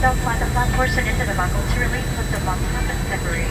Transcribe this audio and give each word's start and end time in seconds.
the 0.00 0.14
flat 0.22 0.72
portion 0.76 1.06
into 1.08 1.26
the 1.26 1.34
buckle 1.34 1.60
to 1.60 1.80
release, 1.80 2.06
lift 2.16 2.30
the 2.30 2.38
bump 2.44 2.62
up 2.62 2.84
and 2.84 3.08
separate. 3.08 3.48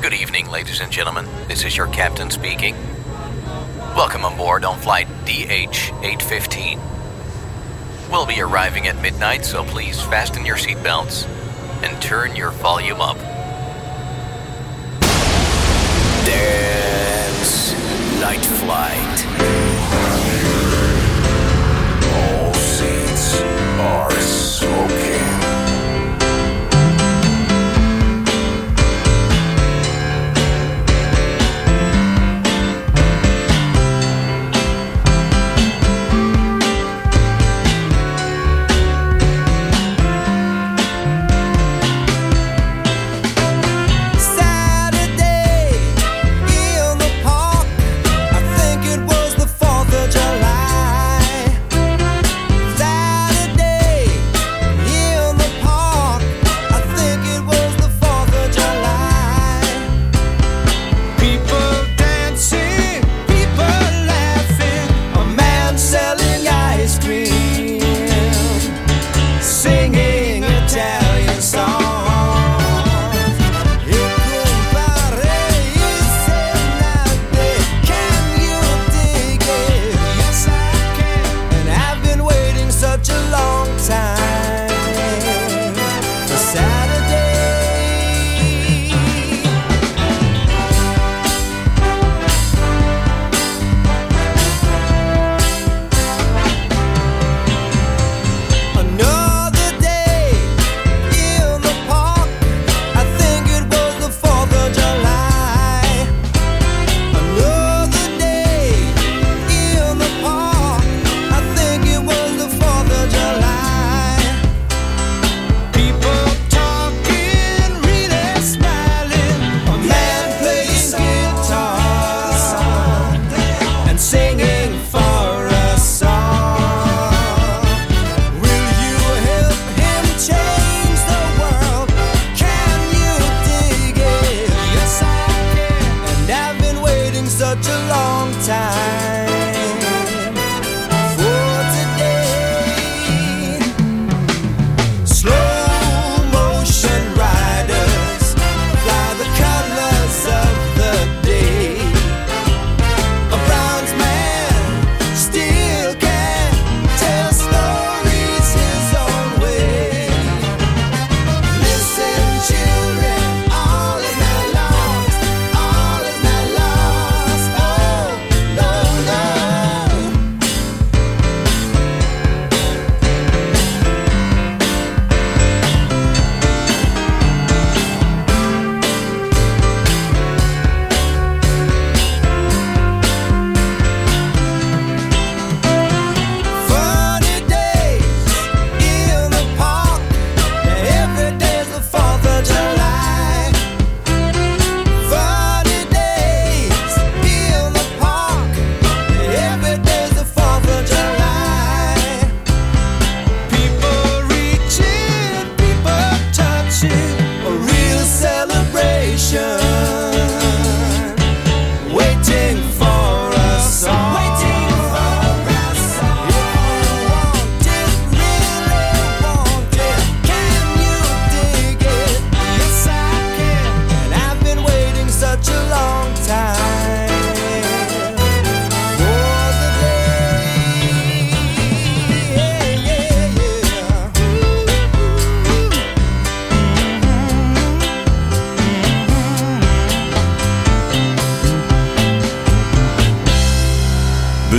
Good 0.00 0.14
evening, 0.14 0.50
ladies 0.50 0.80
and 0.80 0.90
gentlemen. 0.90 1.26
This 1.46 1.64
is 1.66 1.76
your 1.76 1.88
captain 1.88 2.30
speaking. 2.30 2.74
Welcome 3.94 4.24
aboard 4.24 4.64
on 4.64 4.78
flight 4.78 5.08
DH 5.26 5.92
815. 6.02 6.80
We'll 8.10 8.24
be 8.24 8.40
arriving 8.40 8.86
at 8.86 9.00
midnight, 9.02 9.44
so 9.44 9.62
please 9.62 10.00
fasten 10.00 10.46
your 10.46 10.56
seatbelts 10.56 11.28
and 11.82 12.00
turn 12.00 12.34
your 12.34 12.50
volume 12.50 13.02
up. 13.02 13.18
Dance 16.24 17.74
Night 18.20 18.44
Flight. 18.44 19.26
All 22.14 22.54
seats 22.54 23.40
are 23.80 24.10
smoking. 24.20 25.33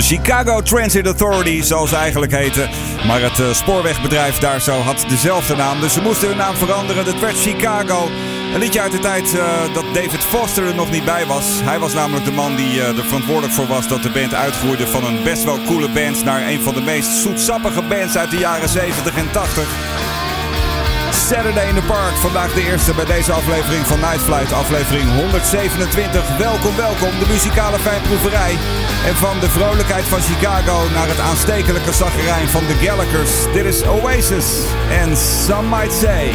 Chicago 0.05 0.61
Transit 0.61 1.05
Authority, 1.05 1.61
zoals 1.61 1.89
ze 1.89 1.95
eigenlijk 1.95 2.31
heten. 2.31 2.69
Maar 3.07 3.21
het 3.21 3.39
eh, 3.39 3.53
spoorwegbedrijf 3.53 4.37
daar 4.37 4.61
zo 4.61 4.79
had 4.79 5.05
dezelfde 5.07 5.55
naam. 5.55 5.79
Dus 5.79 5.93
ze 5.93 6.01
moesten 6.01 6.27
hun 6.27 6.37
naam 6.37 6.55
veranderen. 6.55 7.05
Het 7.05 7.19
werd 7.19 7.39
Chicago. 7.39 8.09
Een 8.53 8.59
liedje 8.59 8.81
uit 8.81 8.91
de 8.91 8.99
tijd 8.99 9.37
eh, 9.37 9.73
dat 9.73 9.85
David 9.93 10.23
Foster 10.23 10.67
er 10.67 10.75
nog 10.75 10.91
niet 10.91 11.05
bij 11.05 11.25
was. 11.25 11.45
Hij 11.63 11.79
was 11.79 11.93
namelijk 11.93 12.25
de 12.25 12.31
man 12.31 12.55
die 12.55 12.81
eh, 12.81 12.97
er 12.97 13.03
verantwoordelijk 13.03 13.53
voor 13.53 13.67
was 13.67 13.87
dat 13.87 14.03
de 14.03 14.09
band 14.09 14.33
uitgroeide 14.33 14.87
van 14.87 15.03
een 15.03 15.23
best 15.23 15.43
wel 15.43 15.59
coole 15.65 15.89
band 15.89 16.23
naar 16.23 16.47
een 16.47 16.61
van 16.61 16.73
de 16.73 16.81
meest 16.81 17.09
zoetsappige 17.09 17.81
bands 17.81 18.17
uit 18.17 18.31
de 18.31 18.37
jaren 18.37 18.69
70 18.69 19.15
en 19.15 19.31
80. 19.31 20.04
Saturday 21.25 21.69
in 21.69 21.75
the 21.75 21.81
Park. 21.81 22.15
Vandaag 22.15 22.53
de 22.53 22.69
eerste 22.71 22.93
bij 22.93 23.05
deze 23.05 23.31
aflevering 23.31 23.85
van 23.85 23.99
Night 23.99 24.21
Flight. 24.21 24.51
Aflevering 24.53 25.09
127. 25.15 26.37
Welkom, 26.37 26.75
welkom. 26.75 27.19
De 27.19 27.27
muzikale 27.27 27.79
fijnproeverij. 27.79 28.51
En 29.05 29.15
van 29.15 29.39
de 29.39 29.49
vrolijkheid 29.49 30.05
van 30.05 30.21
Chicago 30.21 30.89
naar 30.93 31.07
het 31.07 31.19
aanstekelijke 31.19 31.93
zaggerijn 31.93 32.47
van 32.47 32.63
de 32.67 32.73
Gallagher's. 32.73 33.53
Dit 33.53 33.65
is 33.65 33.83
Oasis. 33.87 34.65
En 34.89 35.17
Some 35.17 35.77
Might 35.77 35.93
Say. 35.93 36.33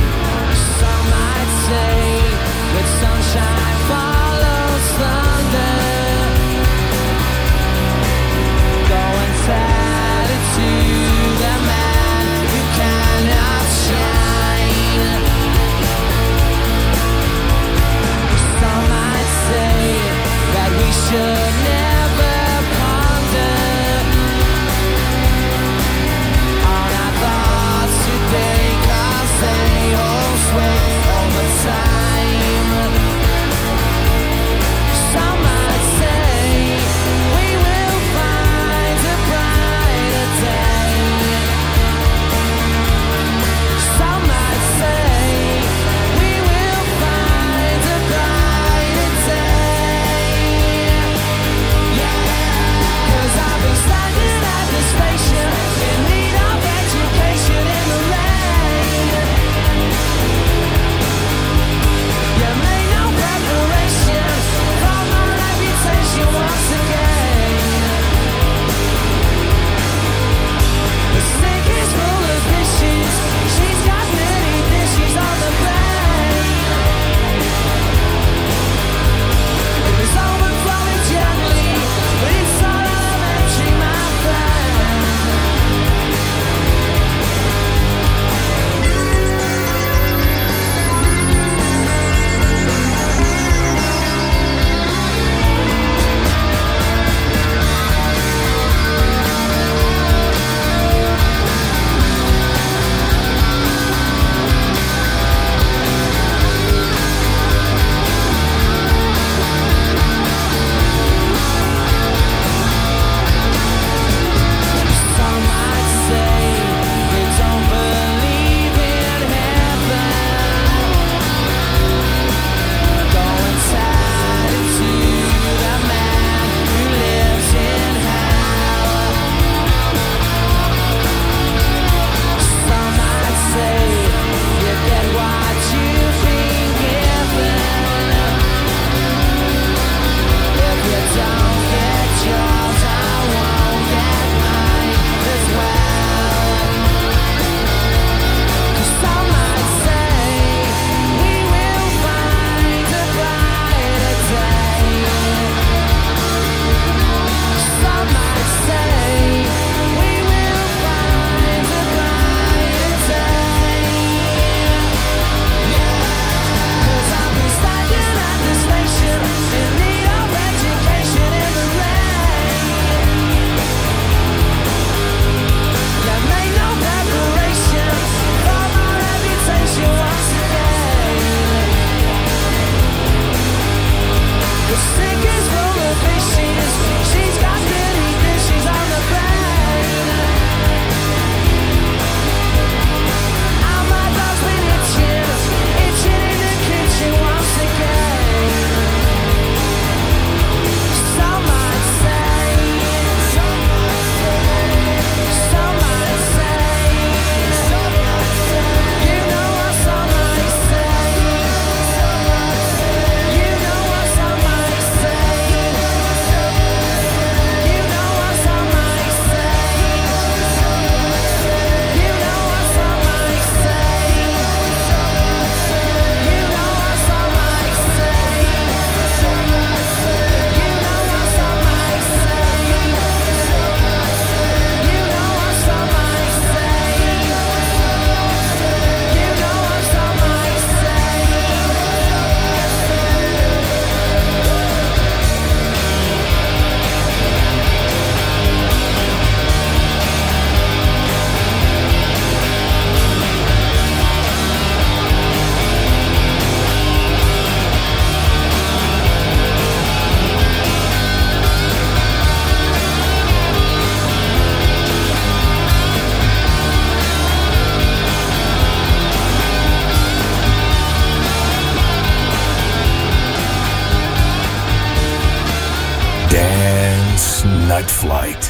Flight. 278.00 278.44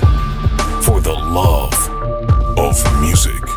For 0.84 1.00
the 1.00 1.12
love 1.12 1.74
of 2.56 3.00
music. 3.00 3.49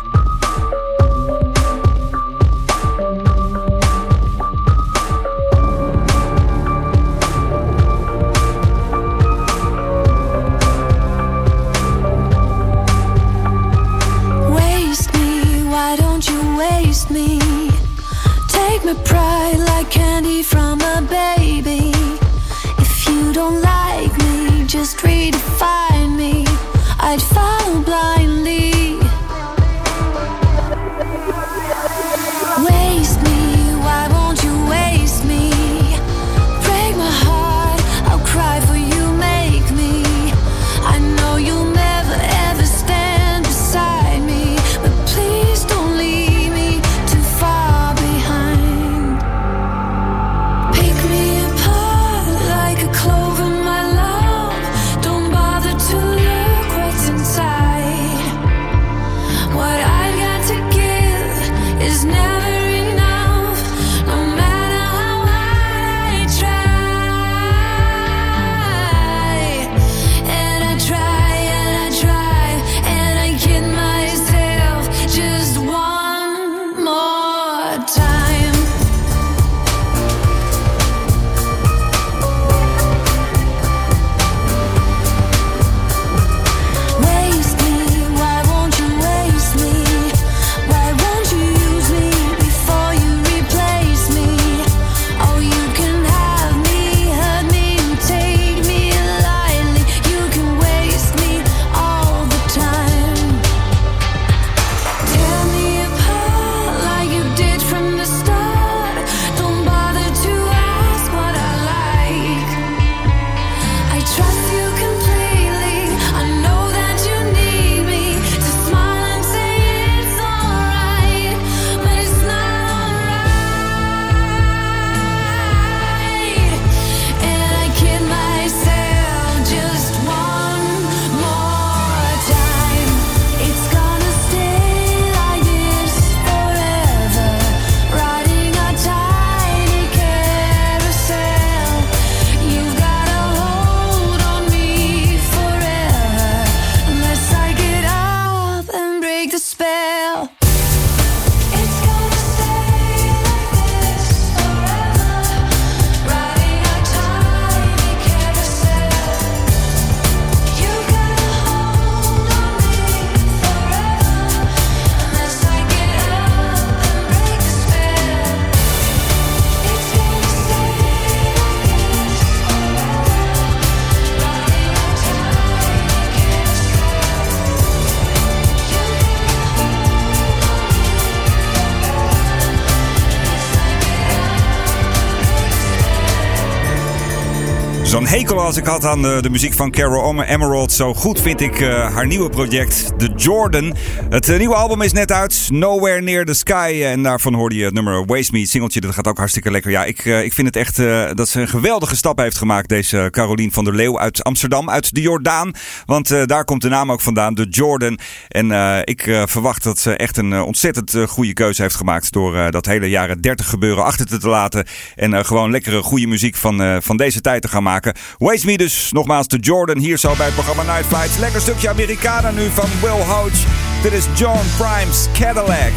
Hekel 188.14 188.40
als 188.40 188.56
ik 188.56 188.66
had 188.66 188.84
aan 188.84 189.02
de, 189.02 189.28
muziek 189.30 189.52
van 189.52 189.70
Carol 189.70 190.22
Emerald. 190.22 190.72
Zo 190.72 190.94
goed 190.94 191.20
vind 191.20 191.40
ik 191.40 191.60
eh, 191.60 191.94
haar 191.94 192.06
nieuwe 192.06 192.28
project, 192.28 192.98
The 192.98 193.12
Jordan. 193.16 193.74
Het 194.08 194.28
eh, 194.28 194.38
nieuwe 194.38 194.54
album 194.54 194.82
is 194.82 194.92
net 194.92 195.12
uit, 195.12 195.48
Nowhere 195.52 196.00
Near 196.00 196.24
the 196.24 196.34
Sky. 196.34 196.80
En 196.84 197.02
daarvan 197.02 197.34
hoorde 197.34 197.54
je 197.54 197.64
het 197.64 197.74
nummer 197.74 198.04
Waste 198.06 198.32
Me, 198.32 198.46
singeltje. 198.46 198.80
Dat 198.80 198.94
gaat 198.94 199.06
ook 199.06 199.18
hartstikke 199.18 199.50
lekker. 199.50 199.70
Ja, 199.70 199.84
ik, 199.84 200.04
eh, 200.04 200.24
ik 200.24 200.32
vind 200.32 200.46
het 200.46 200.56
echt 200.56 200.76
dat 201.16 201.28
ze 201.28 201.40
een 201.40 201.48
geweldige 201.48 201.96
stap 201.96 202.18
heeft 202.18 202.36
gemaakt. 202.36 202.68
Deze 202.68 203.08
Carolien 203.10 203.52
van 203.52 203.64
der 203.64 203.74
Leeuw 203.74 203.98
uit 203.98 204.24
Amsterdam, 204.24 204.70
uit 204.70 204.94
de 204.94 205.00
Jordaan. 205.00 205.52
Want 205.86 206.28
daar 206.28 206.44
komt 206.44 206.62
de 206.62 206.68
naam 206.68 206.92
ook 206.92 207.00
vandaan, 207.00 207.34
The 207.34 207.46
Jordan. 207.48 207.98
En 208.28 208.50
ik 208.84 209.02
verwacht 209.24 209.62
dat 209.62 209.78
ze 209.78 209.96
echt 209.96 210.16
een 210.16 210.40
ontzettend 210.40 210.96
goede 211.08 211.32
keuze 211.32 211.62
heeft 211.62 211.74
gemaakt. 211.74 212.12
Door 212.12 212.50
dat 212.50 212.66
hele 212.66 212.88
jaren 212.88 213.20
30 213.20 213.48
gebeuren 213.48 213.84
achter 213.84 214.06
te, 214.06 214.18
te 214.18 214.28
laten. 214.28 214.66
En 214.94 215.24
gewoon 215.24 215.50
lekkere 215.50 215.82
goede 215.82 216.06
muziek 216.06 216.36
van, 216.36 216.82
van 216.82 216.96
deze 216.96 217.20
tijd 217.20 217.42
te 217.42 217.48
gaan 217.48 217.62
maken. 217.62 217.94
Waste 218.18 218.46
Me 218.46 218.56
dus, 218.56 218.88
nogmaals 218.92 219.26
The 219.26 219.38
Jordan. 219.38 219.78
Hier 219.78 219.98
zo 219.98 220.14
bij 220.16 220.26
het 220.26 220.34
programma 220.34 220.62
Night 220.62 220.86
Flights. 220.86 221.16
Lekker 221.16 221.40
stukje 221.40 221.68
Americana 221.68 222.30
nu 222.30 222.50
van 222.50 222.68
Will 222.80 223.04
Hodge. 223.04 223.46
Dit 223.82 223.92
is 223.92 224.04
John 224.14 224.40
Prime's 224.56 225.06
Cadillac. 225.12 225.72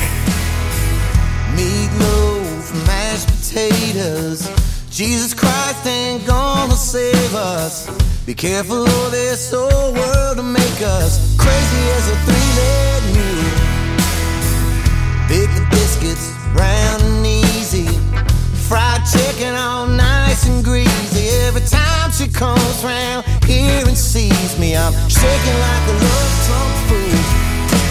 Meatloaf, 1.55 2.71
mashed 2.85 3.25
potatoes. 3.25 4.39
Jesus 4.89 5.33
Christ 5.33 5.85
ain't 5.85 6.25
gonna 6.25 6.75
save 6.75 7.33
us. 7.33 7.85
Be 8.25 8.33
careful 8.33 8.83
of 8.83 9.11
this 9.11 9.53
old 9.53 9.97
world 9.97 10.35
to 10.37 10.43
make 10.43 10.81
us 10.81 11.19
crazy 11.37 11.83
as 11.97 12.07
a 12.09 12.15
three-legged 12.25 13.03
mule. 13.13 13.51
Bake 15.27 15.69
biscuits 15.69 16.31
round 16.53 17.01
and 17.01 17.25
easy. 17.25 17.87
Fried 18.67 19.01
chicken 19.05 19.55
all 19.55 19.87
nice 19.87 20.45
and 20.49 20.63
greasy. 20.63 21.29
Every 21.47 21.61
time 21.61 21.76
she 22.17 22.27
comes 22.27 22.83
round 22.83 23.23
here 23.45 23.85
and 23.85 23.95
sees 23.95 24.57
me, 24.57 24.75
I'm 24.75 24.91
shaking 25.07 25.59
like 25.61 25.83
a 25.85 25.95
love 26.01 26.33
drunk 26.49 26.73
fool. 26.89 27.21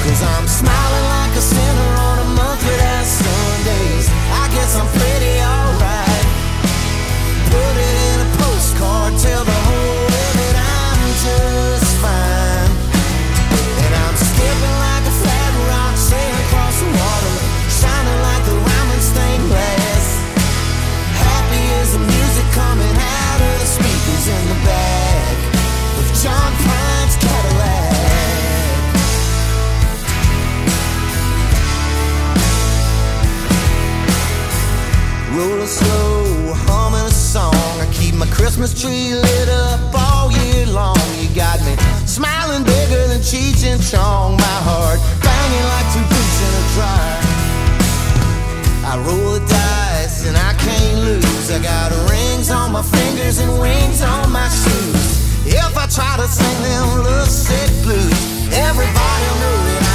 Cause 0.03 0.23
I'm 0.23 0.49
smiling 0.49 1.07
like 1.15 1.31
a 1.39 1.41
sinner 1.41 1.93
on 1.95 2.19
a 2.19 2.29
month 2.35 2.63
without 2.67 3.07
Sundays. 3.07 4.11
I 4.43 4.51
guess 4.51 4.75
I'm 4.75 4.89
Slow, 35.67 36.55
humming 36.71 37.03
a 37.03 37.11
song. 37.11 37.51
I 37.83 37.91
keep 37.93 38.15
my 38.15 38.27
Christmas 38.31 38.71
tree 38.71 39.11
lit 39.19 39.49
up 39.49 39.81
all 39.99 40.31
year 40.31 40.65
long. 40.67 40.95
You 41.19 41.27
got 41.35 41.59
me 41.67 41.75
smiling 42.07 42.63
bigger 42.63 43.03
than 43.11 43.19
Cheech 43.19 43.67
and 43.67 43.83
Chong. 43.83 44.39
My 44.39 44.59
heart 44.63 45.03
banging 45.27 45.67
like 45.75 45.87
two 45.91 46.07
boots 46.07 46.39
in 46.47 46.53
a 46.55 46.65
dryer. 46.79 47.19
I 48.87 48.95
roll 49.11 49.35
the 49.35 49.43
dice 49.43 50.25
and 50.31 50.37
I 50.39 50.55
can't 50.55 51.03
lose. 51.03 51.51
I 51.51 51.59
got 51.59 51.91
rings 52.15 52.49
on 52.49 52.71
my 52.71 52.83
fingers 52.83 53.39
and 53.39 53.51
wings 53.59 54.03
on 54.03 54.31
my 54.31 54.47
shoes. 54.47 55.19
If 55.51 55.77
I 55.77 55.91
try 55.91 56.15
to 56.15 56.29
sing 56.31 56.63
them 56.63 57.03
love 57.03 57.27
sick 57.27 57.71
blues, 57.83 58.15
everybody'll 58.55 59.39
know 59.43 59.59
that 59.67 59.86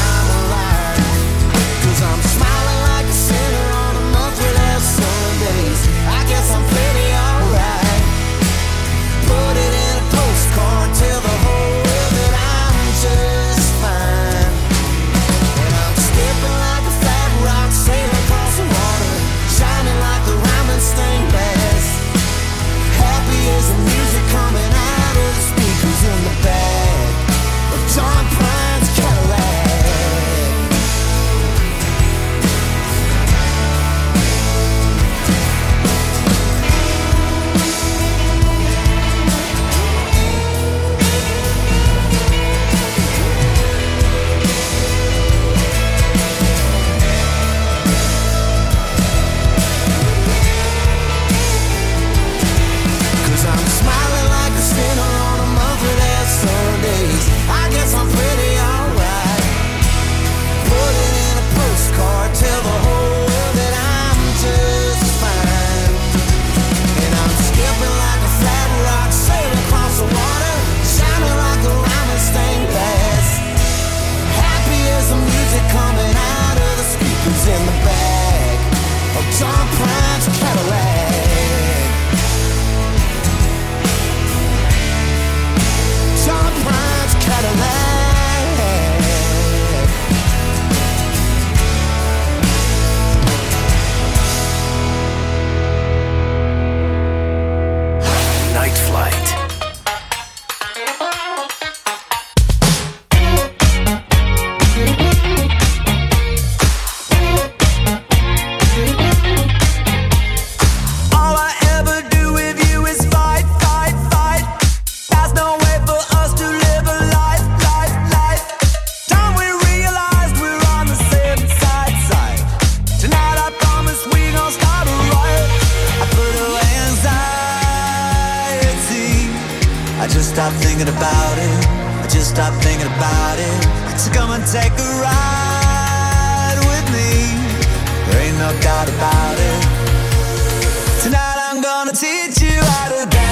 you 142.42 142.60
how 142.62 142.90
to 142.90 143.10
dance. 143.10 143.31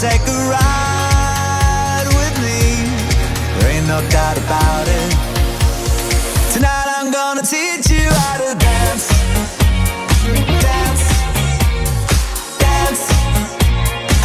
Take 0.00 0.22
a 0.26 0.38
ride 0.48 2.06
with 2.16 2.34
me. 2.40 2.88
There 3.58 3.70
ain't 3.76 3.86
no 3.86 4.00
doubt 4.08 4.38
about 4.38 4.88
it. 4.88 5.12
Tonight 6.54 6.88
I'm 6.96 7.10
gonna 7.12 7.42
teach 7.42 7.90
you 7.90 8.08
how 8.08 8.38
to 8.40 8.54
dance. 8.56 9.08
Dance. 10.64 11.04
Dance. 12.64 13.04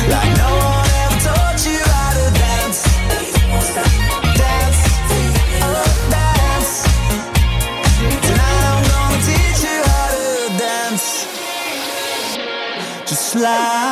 Like 0.08 0.32
no 0.40 0.50
one 0.64 0.90
ever 1.04 1.20
taught 1.28 1.60
you 1.68 1.82
how 1.92 2.12
to 2.20 2.26
dance. 2.40 2.80
Dance. 4.40 4.80
Oh, 5.60 5.92
dance. 6.16 6.72
Tonight 8.28 8.64
I'm 8.72 8.84
gonna 8.94 9.28
teach 9.28 9.60
you 9.68 9.78
how 9.92 10.08
to 10.16 10.24
dance. 10.58 11.08
Just. 13.06 13.85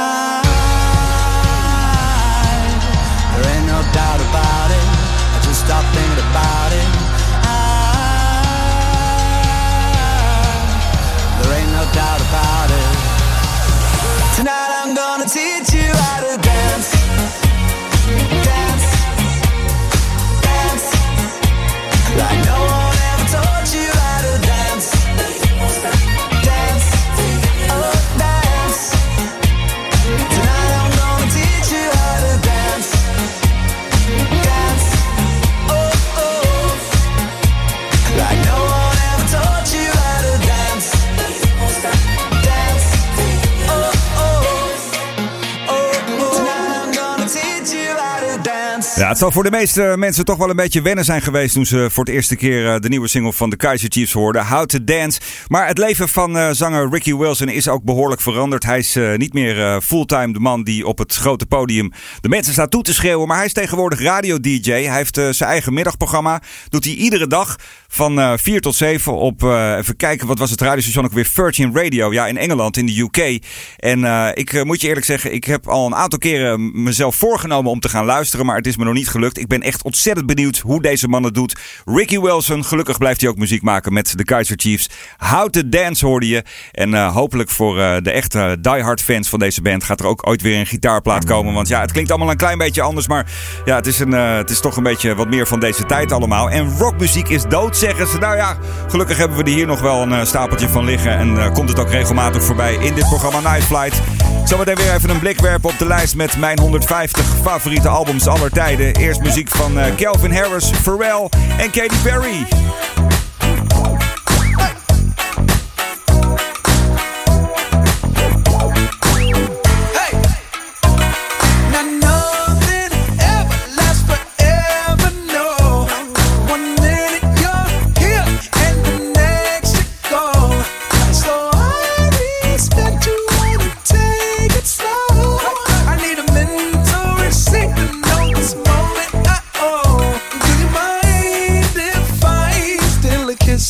Ja, 48.95 49.07
het 49.07 49.17
zal 49.17 49.31
voor 49.31 49.43
de 49.43 49.51
meeste 49.51 49.93
mensen 49.97 50.25
toch 50.25 50.37
wel 50.37 50.49
een 50.49 50.55
beetje 50.55 50.81
wennen 50.81 51.05
zijn 51.05 51.21
geweest 51.21 51.53
toen 51.53 51.65
ze 51.65 51.87
voor 51.91 52.03
het 52.03 52.13
eerste 52.13 52.35
keer 52.35 52.73
eh, 52.73 52.79
de 52.79 52.89
nieuwe 52.89 53.07
single 53.07 53.33
van 53.33 53.49
de 53.49 53.55
Kaiser 53.55 53.91
Chiefs 53.91 54.13
hoorden, 54.13 54.47
How 54.47 54.65
to 54.65 54.83
Dance. 54.83 55.19
Maar 55.47 55.67
het 55.67 55.77
leven 55.77 56.09
van 56.09 56.37
eh, 56.37 56.49
zanger 56.51 56.89
Ricky 56.89 57.15
Wilson 57.15 57.49
is 57.49 57.67
ook 57.67 57.83
behoorlijk 57.83 58.21
veranderd. 58.21 58.63
Hij 58.63 58.77
is 58.77 58.95
eh, 58.95 59.15
niet 59.15 59.33
meer 59.33 59.81
fulltime 59.81 60.33
de 60.33 60.39
man 60.39 60.63
die 60.63 60.87
op 60.87 60.97
het 60.97 61.15
grote 61.15 61.45
podium 61.45 61.91
de 62.21 62.29
mensen 62.29 62.53
staat 62.53 62.71
toe 62.71 62.83
te 62.83 62.93
schreeuwen, 62.93 63.27
maar 63.27 63.37
hij 63.37 63.45
is 63.45 63.53
tegenwoordig 63.53 64.01
radio-dj. 64.01 64.71
Hij 64.71 64.95
heeft 64.95 65.15
zijn 65.15 65.49
eigen 65.49 65.73
middagprogramma, 65.73 66.41
doet 66.69 66.83
hij 66.83 66.93
iedere 66.93 67.27
dag 67.27 67.55
Van 67.93 68.19
eh 68.19 68.33
4 68.35 68.61
tot 68.61 68.75
7 68.75 69.17
op, 69.17 69.43
eh, 69.43 69.75
even 69.77 69.95
kijken, 69.95 70.27
wat 70.27 70.39
was 70.39 70.51
het 70.51 70.61
radiostation 70.61 71.05
ook 71.05 71.11
weer? 71.11 71.25
Virgin 71.25 71.75
Radio, 71.75 72.13
ja, 72.13 72.27
in 72.27 72.37
Engeland, 72.37 72.77
in 72.77 72.85
de 72.85 72.99
UK. 72.99 73.43
En 73.77 74.03
eh, 74.03 74.29
ik 74.33 74.63
moet 74.63 74.81
je 74.81 74.87
eerlijk 74.87 75.05
zeggen, 75.05 75.33
ik 75.33 75.43
heb 75.43 75.67
al 75.67 75.85
een 75.85 75.95
aantal 75.95 76.19
keren 76.19 76.83
mezelf 76.83 77.15
voorgenomen 77.15 77.71
om 77.71 77.79
te 77.79 77.89
gaan 77.89 78.05
luisteren, 78.05 78.45
maar 78.45 78.55
het 78.55 78.67
is 78.67 78.77
me 78.77 78.83
nog 78.83 78.93
niet 78.93 79.09
gelukt. 79.09 79.37
Ik 79.37 79.47
ben 79.47 79.61
echt 79.61 79.83
ontzettend 79.83 80.25
benieuwd 80.25 80.57
hoe 80.57 80.81
deze 80.81 81.07
man 81.07 81.23
het 81.23 81.33
doet. 81.33 81.59
Ricky 81.85 82.19
Wilson, 82.19 82.65
gelukkig 82.65 82.97
blijft 82.97 83.21
hij 83.21 83.29
ook 83.29 83.37
muziek 83.37 83.61
maken 83.61 83.93
met 83.93 84.17
de 84.17 84.23
Kaiser 84.23 84.59
Chiefs. 84.59 84.89
How 85.17 85.49
to 85.49 85.61
Dance 85.69 86.05
hoorde 86.05 86.27
je. 86.27 86.43
En 86.71 87.07
hopelijk 87.07 87.49
voor 87.49 87.75
de 87.75 88.11
echte 88.11 88.57
diehard 88.61 89.01
fans 89.01 89.29
van 89.29 89.39
deze 89.39 89.61
band 89.61 89.83
gaat 89.83 89.99
er 89.99 90.05
ook 90.05 90.27
ooit 90.27 90.41
weer 90.41 90.59
een 90.59 90.65
gitaarplaat 90.65 91.25
komen. 91.25 91.53
Want 91.53 91.67
ja, 91.67 91.81
het 91.81 91.91
klinkt 91.91 92.09
allemaal 92.09 92.29
een 92.31 92.37
klein 92.37 92.57
beetje 92.57 92.81
anders, 92.81 93.07
maar 93.07 93.31
ja, 93.65 93.75
het 93.75 93.87
is, 93.87 93.99
een, 93.99 94.11
het 94.11 94.49
is 94.49 94.59
toch 94.59 94.77
een 94.77 94.83
beetje 94.83 95.15
wat 95.15 95.29
meer 95.29 95.47
van 95.47 95.59
deze 95.59 95.85
tijd 95.85 96.11
allemaal. 96.11 96.49
En 96.49 96.77
rockmuziek 96.77 97.29
is 97.29 97.43
dood, 97.43 97.77
zeggen 97.83 98.07
ze. 98.07 98.17
Nou 98.17 98.35
ja, 98.35 98.57
gelukkig 98.87 99.17
hebben 99.17 99.37
we 99.37 99.43
er 99.43 99.49
hier 99.49 99.65
nog 99.65 99.81
wel 99.81 100.01
een 100.01 100.13
eh, 100.13 100.25
stapeltje 100.25 100.69
van 100.69 100.85
liggen. 100.85 101.11
En 101.11 101.37
eh, 101.37 101.53
komt 101.53 101.69
het 101.69 101.79
ook 101.79 101.89
regelmatig 101.89 102.43
voorbij 102.43 102.73
in 102.73 102.93
dit 102.93 103.05
programma 103.05 103.39
Night 103.39 103.63
Flight. 103.63 104.01
Zometeen 104.45 104.75
weer 104.75 104.93
even 104.93 105.09
een 105.09 105.19
blik 105.19 105.39
werpen 105.39 105.69
op 105.69 105.77
de 105.77 105.87
lijst 105.87 106.15
met 106.15 106.37
mijn 106.37 106.59
150 106.59 107.25
favoriete 107.41 107.87
albums 107.87 108.27
aller 108.27 108.49
tijden. 108.49 108.95
Eerst 108.95 109.21
muziek 109.21 109.49
van 109.49 109.79
eh, 109.79 109.95
Calvin 109.95 110.33
Harris, 110.33 110.69
Pharrell 110.69 111.29
en 111.57 111.71
Katy 111.71 111.95
Perry. 112.03 112.45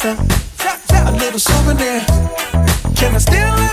myself 0.03 1.07
a 1.07 1.11
little 1.11 1.39
souvenir. 1.39 2.01
Can 2.95 3.15
I 3.15 3.19
still? 3.19 3.72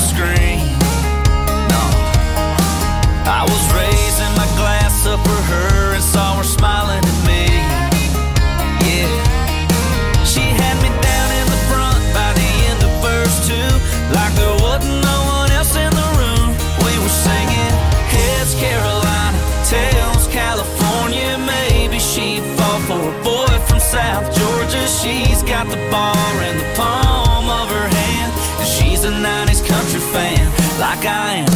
Screen. 0.00 0.59
guy. 31.00 31.49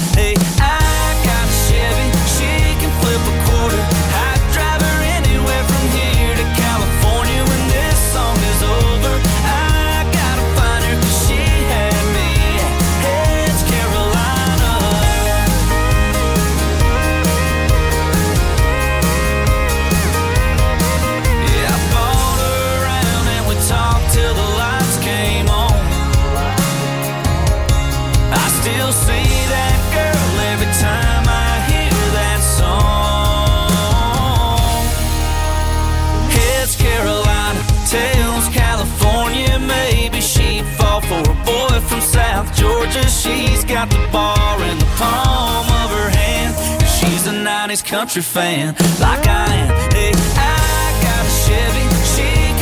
Georgia. 42.65 43.05
She's 43.09 43.63
got 43.65 43.91
the 43.91 44.01
bar 44.11 44.57
in 44.71 44.79
the 44.79 44.91
palm 44.97 45.67
of 45.83 45.89
her 45.99 46.09
hand. 46.09 46.55
And 46.81 46.91
she's 46.97 47.27
a 47.27 47.37
90s 47.49 47.85
country 47.85 48.23
fan, 48.23 48.75
like 49.01 49.27
I 49.27 49.47
am. 49.63 49.71
Hey, 49.93 50.13
I 50.15 50.87
got 51.07 51.23
a 51.29 51.35
Chevy, 51.45 51.85
she 52.15 52.54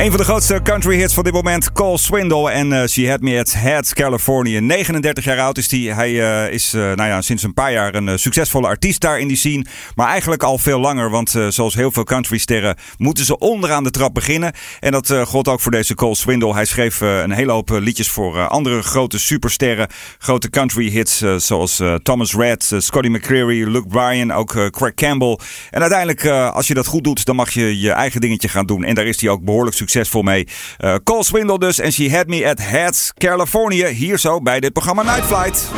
Een 0.00 0.08
van 0.08 0.16
de 0.16 0.24
grootste 0.24 0.60
country 0.62 0.96
hits 0.96 1.14
van 1.14 1.24
dit 1.24 1.32
moment, 1.32 1.72
Cole 1.72 1.98
Swindle 1.98 2.50
en 2.50 2.72
eh, 2.72 2.88
She 2.88 3.10
Had 3.10 3.20
Me 3.20 3.38
at 3.38 3.52
Heads 3.52 3.92
California. 3.92 4.60
39 4.60 5.24
jaar 5.24 5.40
oud 5.40 5.58
is 5.58 5.70
hij. 5.70 5.80
Hij 5.80 6.44
eh, 6.44 6.52
is 6.52 6.74
eh, 6.74 6.80
nou 6.80 7.08
ja, 7.08 7.20
sinds 7.20 7.42
een 7.42 7.54
paar 7.54 7.72
jaar 7.72 7.94
een 7.94 8.18
succesvolle 8.18 8.66
artiest 8.66 9.00
daar 9.00 9.20
in 9.20 9.28
die 9.28 9.36
scene. 9.36 9.64
Maar 9.94 10.08
eigenlijk 10.08 10.42
al 10.42 10.58
veel 10.58 10.80
langer, 10.80 11.10
want 11.10 11.34
zoals 11.48 11.74
heel 11.74 11.90
veel 11.90 12.04
countrysterren 12.04 12.76
moeten 12.96 13.24
ze 13.24 13.38
onderaan 13.38 13.84
de 13.84 13.90
trap 13.90 14.14
beginnen. 14.14 14.52
En 14.80 14.92
dat 14.92 15.14
gold 15.24 15.48
ook 15.48 15.60
voor 15.60 15.72
deze 15.72 15.94
Cole 15.94 16.14
Swindle. 16.14 16.54
Hij 16.54 16.64
schreef 16.64 17.00
een 17.00 17.32
hele 17.32 17.52
hoop 17.52 17.70
liedjes 17.70 18.08
voor 18.08 18.46
andere 18.46 18.82
grote 18.82 19.18
supersterren. 19.18 19.88
Grote 20.18 20.50
country 20.50 20.90
hits 20.90 21.24
zoals 21.36 21.82
Thomas 22.02 22.34
eh, 22.36 22.78
Scotty 22.78 23.08
McCreery, 23.08 23.68
Luke 23.68 23.88
Bryan, 23.88 24.32
ook 24.32 24.70
Craig 24.70 24.94
Campbell. 24.94 25.38
En 25.70 25.80
uiteindelijk, 25.80 26.26
als 26.26 26.66
je 26.66 26.74
dat 26.74 26.86
goed 26.86 27.04
doet, 27.04 27.24
dan 27.24 27.36
mag 27.36 27.50
je 27.50 27.80
je 27.80 27.90
eigen 27.90 28.20
dingetje 28.20 28.48
gaan 28.48 28.66
doen. 28.66 28.84
En 28.84 28.94
daar 28.94 29.06
is 29.06 29.20
hij 29.20 29.30
ook 29.30 29.44
behoorlijk 29.44 29.76
succesvol 29.76 29.89
mee. 30.22 30.46
Eh, 30.76 30.94
Cole 31.04 31.24
Swindle 31.24 31.58
dus 31.58 31.78
en 31.78 31.92
She 31.92 32.10
Had 32.16 32.26
Me 32.26 32.48
at 32.48 32.58
Heads 32.58 33.12
California. 33.18 33.88
Hier 33.88 34.18
zo 34.18 34.40
bij 34.40 34.60
dit 34.60 34.72
programma 34.72 35.02
Night 35.02 35.24
Flight. 35.24 35.68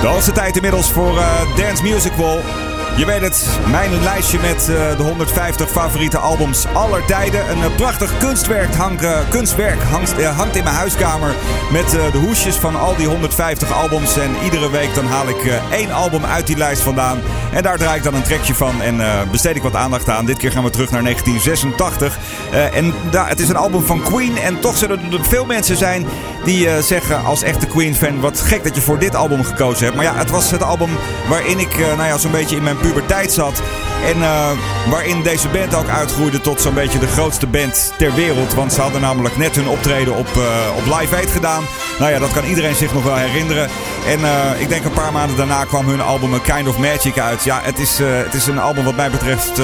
De 0.00 0.10
hoogste 0.10 0.32
tijd 0.32 0.56
inmiddels 0.56 0.90
voor 0.92 1.18
eh, 1.18 1.56
Dance 1.56 1.82
Music 1.82 2.12
Wall. 2.12 2.63
Je 2.96 3.06
weet 3.06 3.20
het, 3.20 3.58
mijn 3.70 4.02
lijstje 4.02 4.38
met 4.38 4.68
eh, 4.68 4.96
de 4.96 5.02
150 5.02 5.70
favoriete 5.70 6.18
albums 6.18 6.66
aller 6.72 7.04
tijden. 7.04 7.50
Een 7.50 7.62
eh, 7.62 7.74
prachtig 7.76 8.18
kunstwerk, 8.18 8.74
hangt, 8.74 9.02
eh, 9.02 9.18
kunstwerk 9.28 9.82
hangt, 9.82 10.56
in 10.56 10.64
mijn 10.64 10.76
huiskamer 10.76 11.34
met 11.72 11.90
de 11.90 12.18
hoesjes 12.18 12.56
van 12.56 12.76
al 12.76 12.96
die 12.96 13.06
150 13.06 13.72
albums. 13.72 14.16
En 14.16 14.30
iedere 14.44 14.70
week 14.70 14.94
dan 14.94 15.06
haal 15.06 15.28
ik 15.28 15.60
één 15.70 15.92
album 15.92 16.24
uit 16.24 16.46
die 16.46 16.56
lijst 16.56 16.82
vandaan. 16.82 17.20
En 17.52 17.62
daar 17.62 17.78
draai 17.78 17.96
ik 17.96 18.02
dan 18.02 18.14
een 18.14 18.22
trekje 18.22 18.54
van 18.54 18.82
en 18.82 19.00
besteed 19.30 19.56
ik 19.56 19.62
wat 19.62 19.74
aandacht 19.74 20.08
aan. 20.08 20.26
Dit 20.26 20.38
keer 20.38 20.52
gaan 20.52 20.64
we 20.64 20.70
terug 20.70 20.90
naar 20.90 21.02
1986. 21.02 22.18
Eh, 22.50 22.76
en 22.76 22.92
het 23.10 23.40
is 23.40 23.48
een 23.48 23.56
album 23.56 23.82
van 23.82 24.02
Queen. 24.02 24.38
En 24.38 24.60
toch 24.60 24.76
zullen 24.76 25.12
er 25.12 25.24
veel 25.24 25.44
mensen 25.44 25.76
zijn 25.76 26.06
die 26.44 26.82
zeggen 26.82 27.24
als 27.24 27.42
echte 27.42 27.66
Queen-fan... 27.66 28.20
wat 28.20 28.40
gek 28.40 28.64
dat 28.64 28.74
je 28.74 28.80
voor 28.80 28.98
dit 28.98 29.14
album 29.14 29.44
gekozen 29.44 29.84
hebt. 29.84 29.96
Maar 29.96 30.04
ja, 30.04 30.14
het 30.14 30.30
was 30.30 30.50
het 30.50 30.62
album 30.62 30.90
waarin 31.28 31.58
ik 31.58 31.78
nou 31.78 32.04
ja, 32.04 32.18
zo'n 32.18 32.30
beetje 32.30 32.56
in 32.56 32.62
mijn 32.62 32.76
puberteit 32.86 33.32
zat. 33.32 33.62
En 34.04 34.22
eh, 34.22 34.50
waarin 34.90 35.22
deze 35.22 35.48
band 35.48 35.74
ook 35.74 35.88
uitgroeide 35.88 36.40
tot 36.40 36.60
zo'n 36.60 36.74
beetje 36.74 36.98
de 36.98 37.06
grootste 37.06 37.46
band 37.46 37.92
ter 37.98 38.14
wereld. 38.14 38.54
Want 38.54 38.72
ze 38.72 38.80
hadden 38.80 39.00
namelijk 39.00 39.36
net 39.36 39.56
hun 39.56 39.68
optreden 39.68 40.14
op, 40.14 40.26
eh, 40.26 40.76
op 40.76 40.98
Live 40.98 41.16
Aid 41.16 41.30
gedaan. 41.30 41.64
Nou 41.98 42.12
ja, 42.12 42.18
dat 42.18 42.32
kan 42.32 42.44
iedereen 42.44 42.74
zich 42.74 42.92
nog 42.92 43.04
wel 43.04 43.16
herinneren. 43.16 43.68
En 44.06 44.24
eh, 44.24 44.60
ik 44.60 44.68
denk 44.68 44.84
een 44.84 44.92
paar 44.92 45.12
maanden 45.12 45.36
daarna 45.36 45.64
kwam 45.64 45.88
hun 45.88 46.00
album 46.00 46.34
A 46.34 46.38
Kind 46.38 46.68
of 46.68 46.78
Magic 46.78 47.18
uit. 47.18 47.44
Ja, 47.44 47.60
het 47.62 47.78
is, 47.78 47.98
het 47.98 48.34
is 48.34 48.46
een 48.46 48.58
album 48.58 48.84
wat 48.84 48.96
mij 48.96 49.10
betreft 49.10 49.60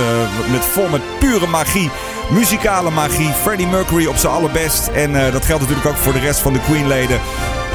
met 0.51 0.65
vol 0.65 0.89
met 0.89 1.19
pure 1.19 1.47
magie. 1.47 1.91
Muzikale 2.31 2.91
magie. 2.91 3.33
Freddie 3.43 3.67
Mercury 3.67 4.07
op 4.07 4.17
zijn 4.17 4.33
allerbest. 4.33 4.87
En 4.87 5.13
dat 5.13 5.45
geldt 5.45 5.63
natuurlijk 5.63 5.89
ook 5.89 5.97
voor 5.97 6.13
de 6.13 6.19
rest 6.19 6.41
van 6.41 6.53
de 6.53 6.61
Queen-leden. 6.61 7.21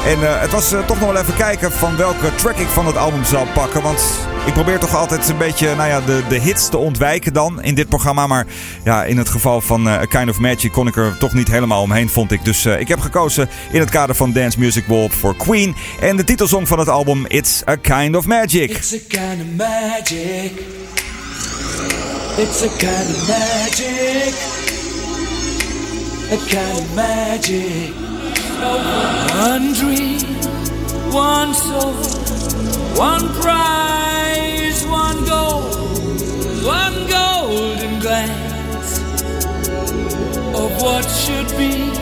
En 0.06 0.22
eh, 0.22 0.40
het 0.40 0.52
was 0.52 0.72
eh, 0.72 0.86
toch 0.86 1.00
nog 1.00 1.12
wel 1.12 1.22
even 1.22 1.36
kijken 1.36 1.72
van 1.72 1.96
welke 1.96 2.34
track 2.34 2.56
ik 2.56 2.68
van 2.68 2.86
het 2.86 2.96
album 2.96 3.24
zal 3.24 3.46
pakken. 3.54 3.82
Want 3.82 4.00
ik 4.46 4.52
probeer 4.52 4.78
toch 4.78 4.94
altijd 4.94 5.28
een 5.28 5.38
beetje 5.38 5.74
nou 5.74 5.88
ja, 5.88 6.00
de, 6.00 6.22
de 6.28 6.40
hits 6.40 6.68
te 6.68 6.76
ontwijken 6.76 7.32
dan 7.32 7.62
in 7.62 7.74
dit 7.74 7.88
programma. 7.88 8.26
Maar 8.26 8.46
ja, 8.84 9.04
in 9.04 9.18
het 9.18 9.28
geval 9.28 9.60
van 9.60 9.88
eh, 9.88 9.92
A 9.92 10.04
Kind 10.04 10.30
of 10.30 10.38
Magic 10.38 10.72
kon 10.72 10.86
ik 10.86 10.96
er 10.96 11.16
toch 11.18 11.32
niet 11.32 11.48
helemaal 11.48 11.82
omheen, 11.82 12.08
vond 12.08 12.32
ik. 12.32 12.44
Dus 12.44 12.66
ik 12.66 12.88
heb 12.88 13.00
gekozen 13.00 13.48
in 13.70 13.80
het 13.80 13.90
kader 13.90 14.14
van 14.14 14.32
Dance 14.32 14.58
Music 14.58 14.84
Wall 14.86 15.08
voor 15.08 15.36
Queen. 15.36 15.74
En 16.00 16.16
de 16.16 16.24
titelsong 16.24 16.68
van 16.68 16.78
het 16.78 16.88
album 16.88 17.24
It's 17.26 17.62
A 17.68 17.76
Kind 17.76 18.16
of 18.16 18.26
Magic. 18.26 18.70
It's 18.70 18.94
a 18.94 18.98
kind 19.08 19.40
of 19.40 19.56
magic. 19.56 20.52
It's 22.36 22.62
a 22.62 22.68
kind 22.76 23.08
of 23.14 23.28
magic. 23.28 24.34
A 26.32 26.36
kind 26.48 26.78
of 26.78 26.94
magic. 26.94 28.05
One 28.58 29.72
dream, 29.74 30.20
one 31.12 31.52
soul, 31.52 31.92
one 32.96 33.28
prize, 33.34 34.86
one 34.86 35.24
goal, 35.26 35.62
one 36.64 37.06
golden 37.06 38.00
glance 38.00 38.98
of 40.54 40.82
what 40.82 41.04
should 41.04 41.48
be. 41.58 41.92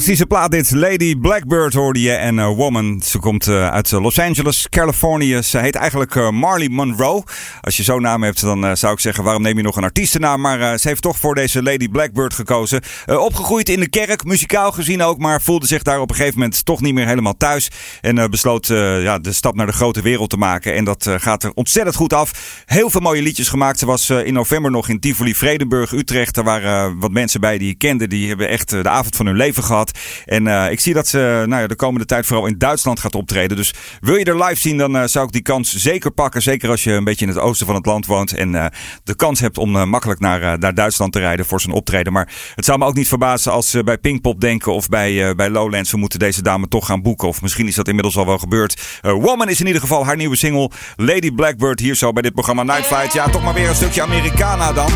Fantastische 0.00 0.34
plaat 0.34 0.50
dit. 0.50 0.70
Lady 0.70 1.16
Blackbird 1.16 1.74
hoorde 1.74 2.00
je 2.00 2.12
en 2.12 2.38
eh, 2.38 2.46
Woman. 2.46 3.02
Ze 3.04 3.18
komt 3.18 3.46
eh, 3.46 3.70
uit 3.70 3.92
eh, 3.92 4.00
Los 4.00 4.18
Angeles, 4.18 4.66
Californië. 4.68 5.42
Ze 5.42 5.58
heet 5.58 5.74
eigenlijk 5.74 6.30
Marley 6.30 6.68
Monroe. 6.68 7.22
Als 7.60 7.76
je 7.76 7.82
zo'n 7.82 8.02
naam 8.02 8.22
hebt, 8.22 8.40
dan 8.40 8.76
zou 8.76 8.92
ik 8.92 9.00
zeggen... 9.00 9.24
waarom 9.24 9.42
neem 9.42 9.56
je 9.56 9.62
nog 9.62 9.76
een 9.76 9.84
artiestennaam? 9.84 10.40
Maar 10.40 10.78
ze 10.78 10.88
heeft 10.88 11.02
toch 11.02 11.18
voor 11.18 11.34
deze 11.34 11.62
Lady 11.62 11.88
Blackbird 11.88 12.34
gekozen. 12.34 12.82
Opgegroeid 13.06 13.68
in 13.68 13.80
de 13.80 13.88
kerk, 13.88 14.24
muzikaal 14.24 14.72
gezien 14.72 15.02
ook... 15.02 15.18
maar 15.18 15.42
voelde 15.42 15.66
zich 15.66 15.82
daar 15.82 16.00
op 16.00 16.10
een 16.10 16.16
gegeven 16.16 16.38
moment 16.38 16.64
toch 16.64 16.80
niet 16.80 16.94
meer 16.94 17.06
helemaal 17.06 17.36
thuis. 17.36 17.70
En 18.00 18.30
besloot 18.30 18.66
ja, 18.66 19.18
de 19.18 19.32
stap 19.32 19.54
naar 19.54 19.66
de 19.66 19.72
grote 19.72 20.02
wereld 20.02 20.30
te 20.30 20.36
maken. 20.36 20.74
En 20.74 20.84
dat 20.84 21.10
gaat 21.16 21.42
er 21.42 21.52
ontzettend 21.54 21.96
goed 21.96 22.12
af. 22.12 22.62
Heel 22.66 22.90
veel 22.90 23.00
mooie 23.00 23.22
liedjes 23.22 23.48
gemaakt. 23.48 23.78
Ze 23.78 23.86
was 23.86 24.10
in 24.10 24.34
november 24.34 24.70
nog 24.70 24.88
in 24.88 25.00
Tivoli, 25.00 25.34
Vredenburg, 25.34 25.92
Utrecht. 25.92 26.34
Daar 26.34 26.44
waren 26.44 26.98
wat 26.98 27.10
mensen 27.10 27.40
bij 27.40 27.58
die 27.58 27.70
ik 27.70 27.78
kende. 27.78 28.08
Die 28.08 28.28
hebben 28.28 28.48
echt 28.48 28.70
de 28.70 28.88
avond 28.88 29.16
van 29.16 29.26
hun 29.26 29.36
leven 29.36 29.64
gehad. 29.64 29.89
En 30.24 30.46
eh, 30.46 30.70
ik 30.70 30.80
zie 30.80 30.94
dat 30.94 31.08
ze 31.08 31.44
nou 31.46 31.62
ja, 31.62 31.66
de 31.66 31.76
komende 31.76 32.06
tijd 32.06 32.26
vooral 32.26 32.46
in 32.46 32.58
Duitsland 32.58 33.00
gaat 33.00 33.14
optreden. 33.14 33.56
Dus 33.56 33.74
wil 34.00 34.16
je 34.16 34.24
er 34.24 34.44
live 34.44 34.60
zien, 34.60 34.78
dan 34.78 34.96
eh, 34.96 35.06
zou 35.06 35.26
ik 35.26 35.32
die 35.32 35.42
kans 35.42 35.74
zeker 35.74 36.10
pakken. 36.10 36.42
Zeker 36.42 36.70
als 36.70 36.84
je 36.84 36.92
een 36.92 37.04
beetje 37.04 37.26
in 37.26 37.32
het 37.32 37.40
oosten 37.40 37.66
van 37.66 37.74
het 37.74 37.86
land 37.86 38.06
woont. 38.06 38.32
En 38.32 38.54
eh, 38.54 38.66
de 39.04 39.14
kans 39.14 39.40
hebt 39.40 39.58
om 39.58 39.88
makkelijk 39.88 40.20
naar, 40.20 40.58
naar 40.58 40.74
Duitsland 40.74 41.12
te 41.12 41.18
rijden 41.18 41.46
voor 41.46 41.60
zijn 41.60 41.74
optreden. 41.74 42.12
Maar 42.12 42.32
het 42.54 42.64
zou 42.64 42.78
me 42.78 42.84
ook 42.84 42.94
niet 42.94 43.08
verbazen 43.08 43.52
als 43.52 43.70
ze 43.70 43.84
bij 43.84 43.98
Pinkpop 43.98 44.40
denken 44.40 44.72
of 44.72 44.88
bij, 44.88 45.34
bij 45.34 45.50
Lowlands. 45.50 45.90
We 45.90 45.96
moeten 45.96 46.18
deze 46.18 46.42
dame 46.42 46.68
toch 46.68 46.86
gaan 46.86 47.02
boeken. 47.02 47.28
Of 47.28 47.42
misschien 47.42 47.66
is 47.66 47.74
dat 47.74 47.88
inmiddels 47.88 48.16
al 48.16 48.26
wel 48.26 48.38
gebeurd. 48.38 49.00
Woman 49.00 49.48
is 49.48 49.60
in 49.60 49.66
ieder 49.66 49.80
geval 49.80 50.04
haar 50.04 50.16
nieuwe 50.16 50.36
single. 50.36 50.70
Lady 50.96 51.30
Blackbird 51.30 51.80
hier 51.80 51.94
zo 51.94 52.12
bij 52.12 52.22
dit 52.22 52.32
programma 52.32 52.62
Night 52.62 52.86
Flight. 52.86 53.12
Ja, 53.12 53.28
toch 53.28 53.42
maar 53.42 53.54
weer 53.54 53.68
een 53.68 53.74
stukje 53.74 54.02
Americana 54.02 54.72
dan. 54.72 54.90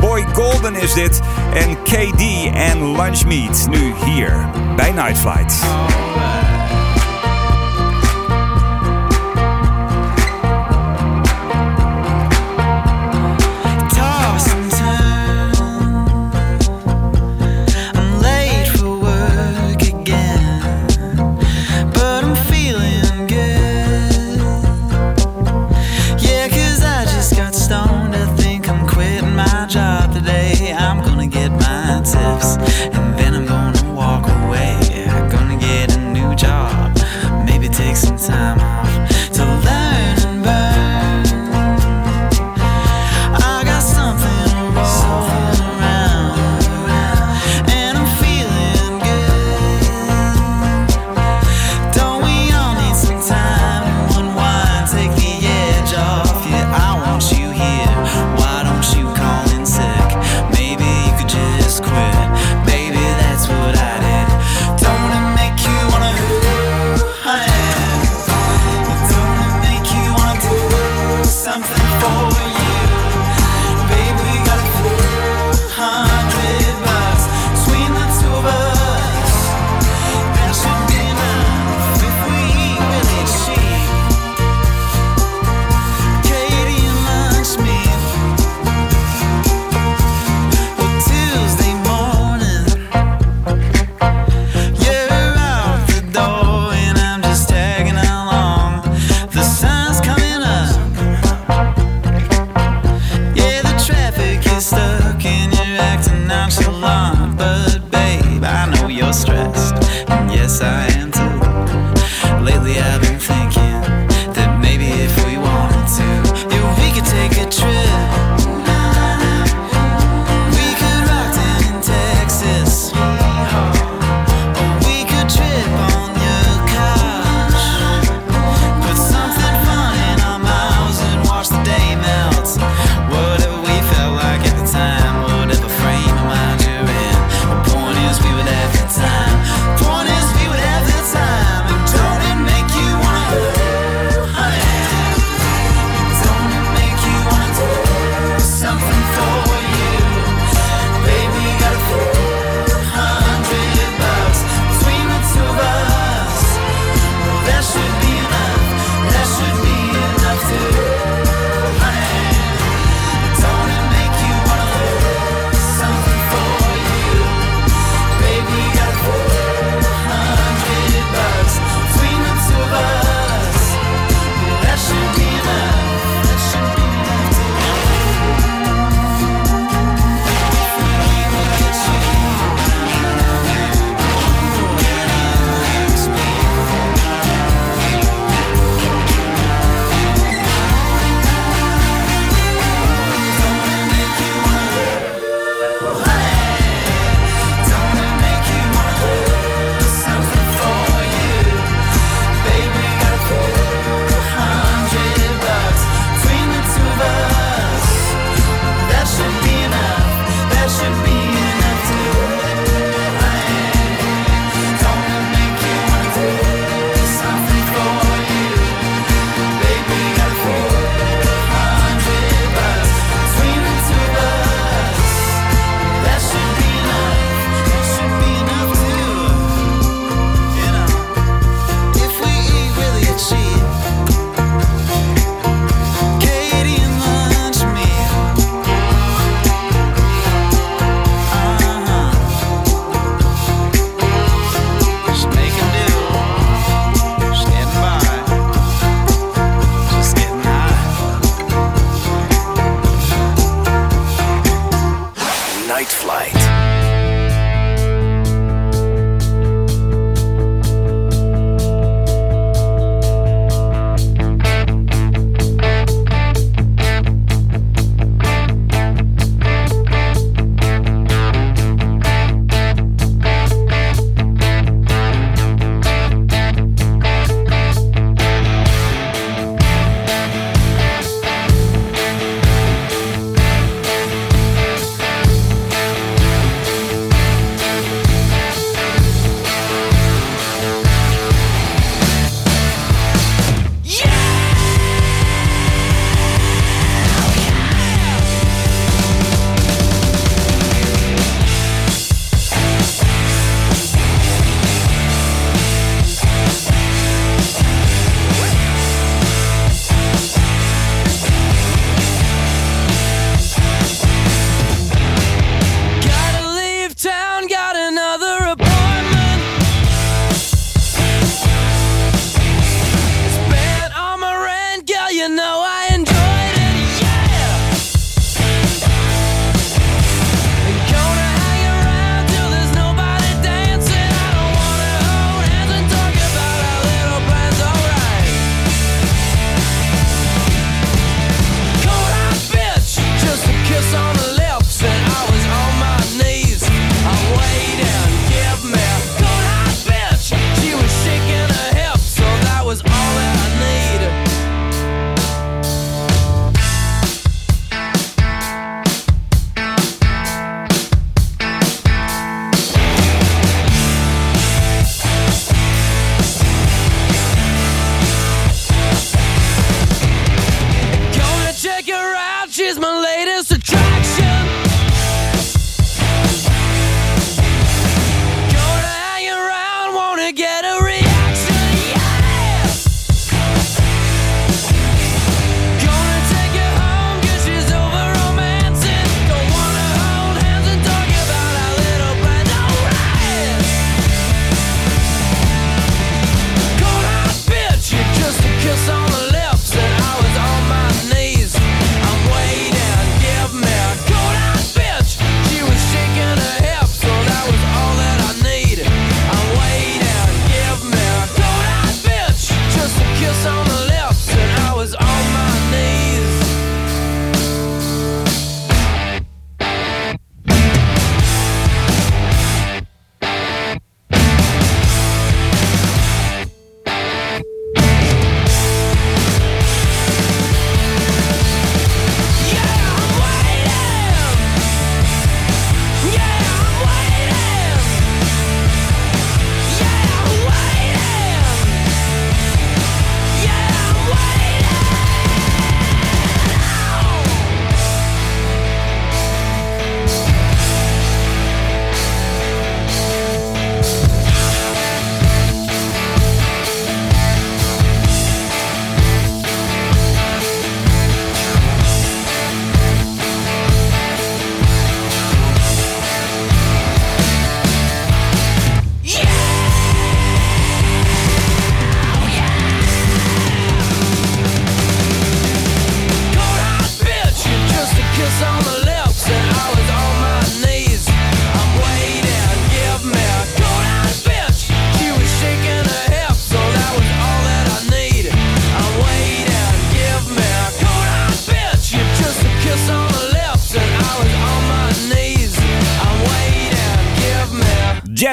Boy 0.00 0.26
Golden 0.32 0.74
is 0.74 0.94
dit. 0.94 1.20
En 1.54 1.82
KD 1.82 2.22
en 2.54 2.96
Lunch 2.96 3.24
Meat. 3.24 3.66
Nu 3.70 3.92
hier 4.04 4.27
bij 4.76 4.92
Night 4.92 5.18
Flight. 5.18 5.66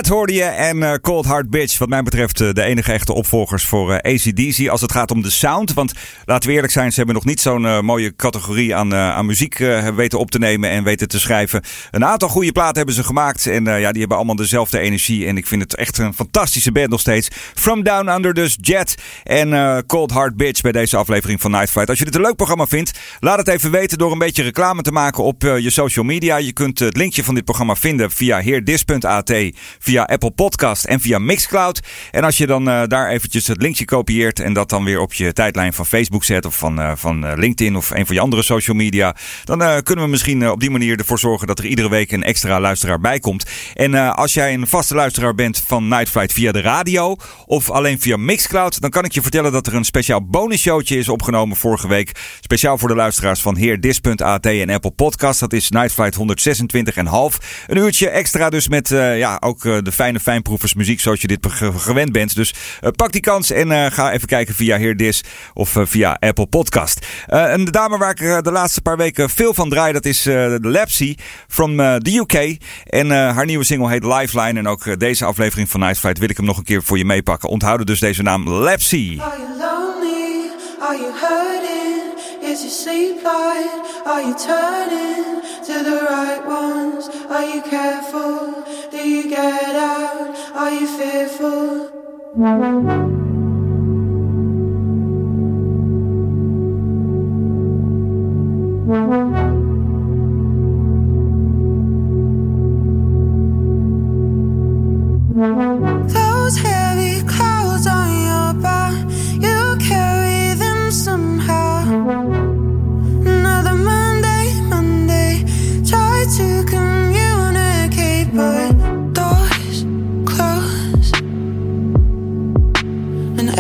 Jet 0.06 0.14
hoorde 0.14 0.34
je 0.34 0.44
en 0.44 0.84
eh, 0.84 0.94
Cold 1.02 1.26
Hard 1.26 1.50
Bitch. 1.50 1.78
Wat 1.78 1.90
mij 1.90 2.04
betreft 2.04 2.42
eh, 2.42 2.50
de 2.52 2.64
enige 2.64 2.92
echte 2.92 3.14
opvolgers 3.14 3.66
voor 3.66 3.94
eh, 3.94 4.14
ACDC 4.14 4.70
als 4.70 4.82
het 4.82 4.92
gaat 4.92 5.12
om 5.12 5.22
de 5.22 5.30
sound. 5.30 5.74
Want 5.74 5.94
laten 6.26 6.50
we 6.50 6.56
eerlijk 6.56 6.74
zijn, 6.74 6.90
ze 6.92 6.98
hebben 6.98 7.16
nog 7.16 7.26
niet 7.26 7.42
zo'n 7.42 7.86
mooie 7.86 8.16
categorie 8.16 8.76
aan, 8.76 8.96
aan 8.96 9.26
muziek 9.26 9.58
weten 9.96 10.20
op 10.20 10.32
te 10.32 10.40
nemen 10.40 10.70
en 10.70 10.84
weten 10.84 11.08
te 11.08 11.20
schrijven. 11.20 11.64
Een 11.92 12.06
aantal 12.06 12.30
goede 12.30 12.52
platen 12.52 12.78
hebben 12.78 12.96
ze 12.96 13.04
gemaakt. 13.04 13.48
En 13.48 13.64
ja, 13.64 13.92
die 13.92 14.00
hebben 14.00 14.18
allemaal 14.18 14.36
dezelfde 14.36 14.80
energie. 14.80 15.26
En 15.26 15.38
ik 15.38 15.48
vind 15.48 15.62
het 15.62 15.76
echt 15.76 15.98
een 15.98 16.14
fantastische 16.14 16.72
band 16.72 16.90
nog 16.90 17.00
steeds. 17.00 17.30
From 17.54 17.84
Down 17.84 18.10
Under 18.10 18.34
dus 18.34 18.58
Jet 18.62 18.96
en 19.24 19.84
Cold 19.88 20.12
Hard 20.12 20.38
Bitch 20.38 20.62
bij 20.62 20.72
deze 20.72 20.98
aflevering 20.98 21.42
van 21.42 21.52
Night 21.52 21.70
Flight. 21.70 21.90
Als 21.90 22.00
je 22.00 22.06
dit 22.06 22.16
een 22.16 22.22
leuk 22.22 22.36
programma 22.36 22.68
vindt, 22.68 23.00
laat 23.20 23.38
het 23.38 23.48
even 23.48 23.72
weten 23.72 23.98
door 23.98 24.12
een 24.12 24.18
beetje 24.18 24.44
reclame 24.44 24.82
te 24.82 24.92
maken 24.92 25.24
op 25.24 25.42
je 25.42 25.70
social 25.70 26.06
media. 26.06 26.38
Je 26.38 26.54
kunt 26.54 26.80
het 26.80 26.98
linkje 26.98 27.24
van 27.24 27.36
dit 27.36 27.44
programma 27.44 27.76
vinden 27.76 28.12
via 28.12 28.40
heerdis.at, 28.40 29.34
via 29.80 29.95
Apple 30.04 30.32
Podcast 30.32 30.84
en 30.84 31.00
via 31.00 31.20
Mixcloud. 31.20 31.80
En 32.12 32.24
als 32.24 32.38
je 32.38 32.48
dan 32.48 32.70
eh, 32.70 32.82
daar 32.88 33.10
eventjes 33.10 33.48
het 33.48 33.62
linkje 33.62 33.86
kopieert 33.86 34.40
en 34.40 34.54
dat 34.54 34.70
dan 34.70 34.84
weer 34.84 35.00
op 35.00 35.14
je 35.14 35.34
tijdlijn 35.34 35.74
van 35.74 35.86
Facebook 35.86 36.24
zet 36.24 36.46
of 36.46 36.58
van, 36.58 36.82
eh, 36.82 36.92
van 36.96 37.26
eh, 37.26 37.38
LinkedIn 37.38 37.76
of 37.76 37.90
een 37.90 38.06
van 38.06 38.16
je 38.16 38.22
andere 38.22 38.42
social 38.42 38.76
media, 38.76 39.16
dan 39.44 39.84
kunnen 39.84 40.06
we 40.06 40.12
misschien 40.12 40.50
op 40.50 40.60
die 40.60 40.70
manier 40.70 41.00
ervoor 41.00 41.20
zorgen 41.20 41.48
dat 41.48 41.60
er 41.60 41.66
iedere 41.66 41.90
week 41.90 42.12
een 42.12 42.24
extra 42.24 42.60
luisteraar 42.60 43.00
bij 43.00 43.20
komt. 43.20 43.46
En 43.74 44.16
als 44.16 44.34
jij 44.34 44.54
een 44.54 44.68
vaste 44.68 44.96
luisteraar 44.96 45.36
bent 45.36 45.64
van 45.68 45.88
Night 45.88 46.10
Flight 46.10 46.34
via 46.34 46.52
de 46.52 46.62
radio 46.62 47.16
of 47.46 47.70
alleen 47.70 48.00
via 48.00 48.18
Mixcloud, 48.18 48.82
dan 48.82 48.90
kan 48.90 49.04
ik 49.04 49.12
je 49.12 49.22
vertellen 49.22 49.52
dat 49.52 49.68
er 49.68 49.76
een 49.76 49.84
speciaal 49.86 50.26
bonusshowtje 50.26 50.98
is 50.98 51.10
opgenomen 51.10 51.58
vorige 51.58 51.88
week. 51.88 52.12
Speciaal 52.40 52.78
voor 52.78 52.90
de 52.90 52.96
luisteraars 52.96 53.42
van 53.42 53.56
heerdis.at 53.56 54.46
en 54.46 54.70
Apple 54.70 54.92
Podcast. 54.92 55.40
Dat 55.40 55.54
is 55.54 55.70
Night 55.70 55.92
Flight 55.92 56.18
126,5. 56.18 57.38
Een 57.68 57.78
uurtje 57.78 58.10
extra 58.10 58.50
dus 58.50 58.68
met 58.68 58.90
ja, 58.90 59.38
ook 59.40 59.64
de 59.86 59.92
fijne 59.92 60.20
fijnproevers 60.20 60.74
muziek 60.74 61.00
zoals 61.00 61.22
je 61.22 61.28
dit 61.28 61.48
ge- 61.50 61.80
gewend 61.80 62.12
bent. 62.12 62.36
Dus 62.36 62.54
eh, 62.82 62.90
pak 62.96 63.12
die 63.12 63.22
kans 63.22 63.52
en 63.52 63.72
eh, 63.72 63.92
ga 63.92 64.12
even 64.12 64.28
kijken 64.28 64.56
via 64.56 64.78
Heerdis 64.78 65.24
of 65.54 65.76
eh, 65.76 65.84
via 65.86 66.18
Apple 66.20 66.46
Podcast. 66.48 67.06
En 67.28 67.66
de 67.66 67.72
dame 67.72 67.98
waar 67.98 68.10
ik 68.10 68.44
de 68.44 68.52
laatste 68.52 68.82
paar 68.82 68.98
weken 68.98 69.30
veel 69.30 69.54
van 69.54 69.70
draai, 69.70 69.94
dat 69.94 70.06
is 70.06 70.26
eh 70.26 70.56
Lapsy 70.62 71.16
from 71.48 71.76
the 71.78 72.18
UK. 72.24 72.58
En 72.90 73.10
haar 73.10 73.46
nieuwe 73.46 73.64
single 73.64 73.90
heet 73.90 74.04
Lifeline. 74.04 74.60
En 74.60 74.68
ook 74.68 75.00
deze 75.00 75.26
aflevering 75.26 75.70
van 75.70 75.80
Night 75.80 75.98
Flight 76.00 76.20
wil 76.20 76.30
ik 76.30 76.38
hem 76.38 76.46
nog 76.46 76.58
een 76.58 76.64
keer 76.64 76.84
voor 76.84 76.98
je 76.98 77.06
meepakken. 77.06 77.50
Onthouden 77.50 77.86
dus 77.86 78.00
deze 78.00 78.22
naam 78.22 78.50
Lapsy. 78.50 79.18
Are 79.22 79.36
you 79.38 79.58
lonely? 79.60 80.50
Are 80.80 80.98
you 80.98 81.12
hurting? 81.22 82.05
Is 82.46 82.62
your 82.62 82.70
sleep 82.70 83.24
light? 83.24 84.04
Are 84.06 84.22
you 84.22 84.36
turning 84.36 85.42
to 85.66 85.84
the 85.84 86.06
right 86.08 86.46
ones? 86.46 87.10
Are 87.28 87.44
you 87.44 87.62
careful? 87.64 88.64
Do 88.92 88.98
you 88.98 89.28
get 89.30 89.76
out? 89.76 90.38
Are 90.54 90.72
you 90.72 90.86
fearful? 90.86 91.90
Those 106.14 106.58
heavy 106.58 106.85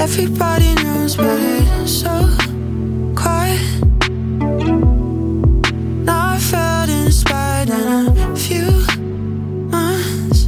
everybody 0.06 0.76
knows, 0.76 1.16
but 1.16 1.39
it's 1.41 1.91
so 2.01 2.16
quiet. 3.16 3.60
Now 6.06 6.34
I 6.36 6.38
felt 6.38 6.89
inspired 6.89 7.70
in 7.70 7.88
a 8.06 8.36
few 8.36 8.70
months. 9.74 10.47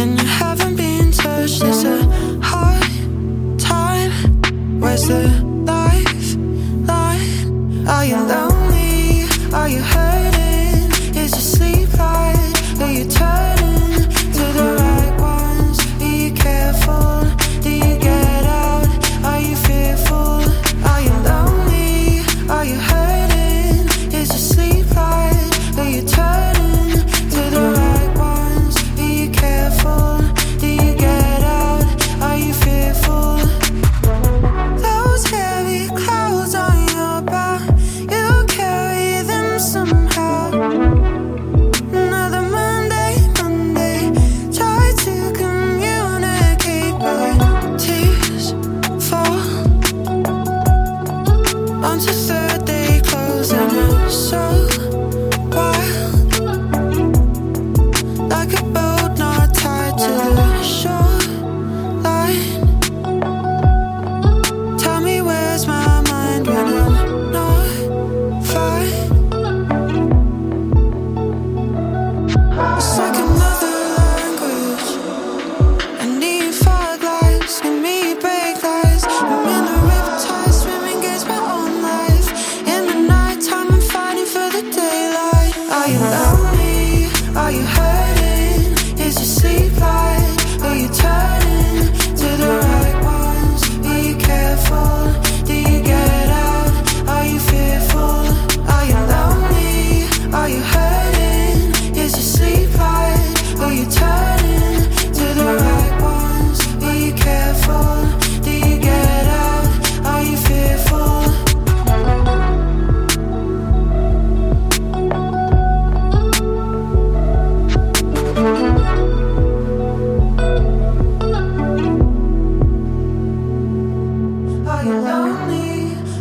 And 0.00 0.10
you 0.20 0.26
haven't 0.26 0.76
been 0.76 1.10
touched. 1.10 1.64
It's 1.64 1.82
a 1.82 2.04
hard 2.40 3.58
time. 3.58 4.12
Where's 4.80 5.08
the 5.08 5.26
life 5.72 6.36
line? 6.86 7.88
Are 7.88 8.04
you 8.04 8.16
lonely? 8.16 8.49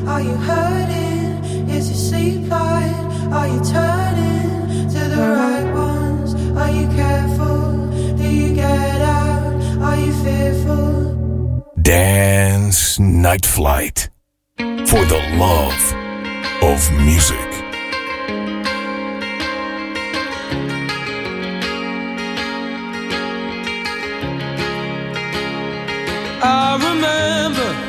Are 0.10 0.22
you 0.22 0.36
hurting? 0.36 1.70
Is 1.70 1.88
your 1.90 1.98
sleep 2.10 2.50
light? 2.50 3.30
Are 3.32 3.48
you 3.48 3.62
turning 3.64 4.90
to 4.90 5.02
the 5.16 5.26
right 5.38 5.72
ones? 5.72 6.34
Are 6.58 6.72
you 6.72 6.88
careful? 6.88 7.88
Do 8.18 8.28
you 8.28 8.56
get 8.56 9.02
out? 9.02 9.54
Are 9.82 9.98
you 9.98 10.12
fearful? 10.24 11.64
Dance 11.80 13.00
Night 13.00 13.46
Flight. 13.46 14.10
For 14.58 15.06
the 15.14 15.22
love 15.38 15.94
of 16.64 16.80
music. 17.06 17.50
I 26.42 26.78
remember 26.88 27.70
the 27.84 27.89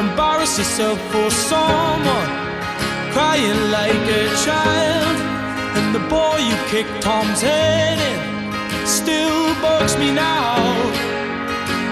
Embarrass 0.00 0.56
yourself 0.56 0.98
for 1.12 1.30
someone, 1.30 2.30
crying 3.12 3.70
like 3.70 4.04
a 4.22 4.24
child. 4.46 5.16
And 5.76 5.94
the 5.94 6.00
boy 6.08 6.38
you 6.38 6.56
kicked 6.72 7.02
Tom's 7.02 7.42
head 7.42 7.98
in 8.10 8.86
still 8.86 9.54
bugs 9.60 9.98
me 9.98 10.10
now. 10.10 10.56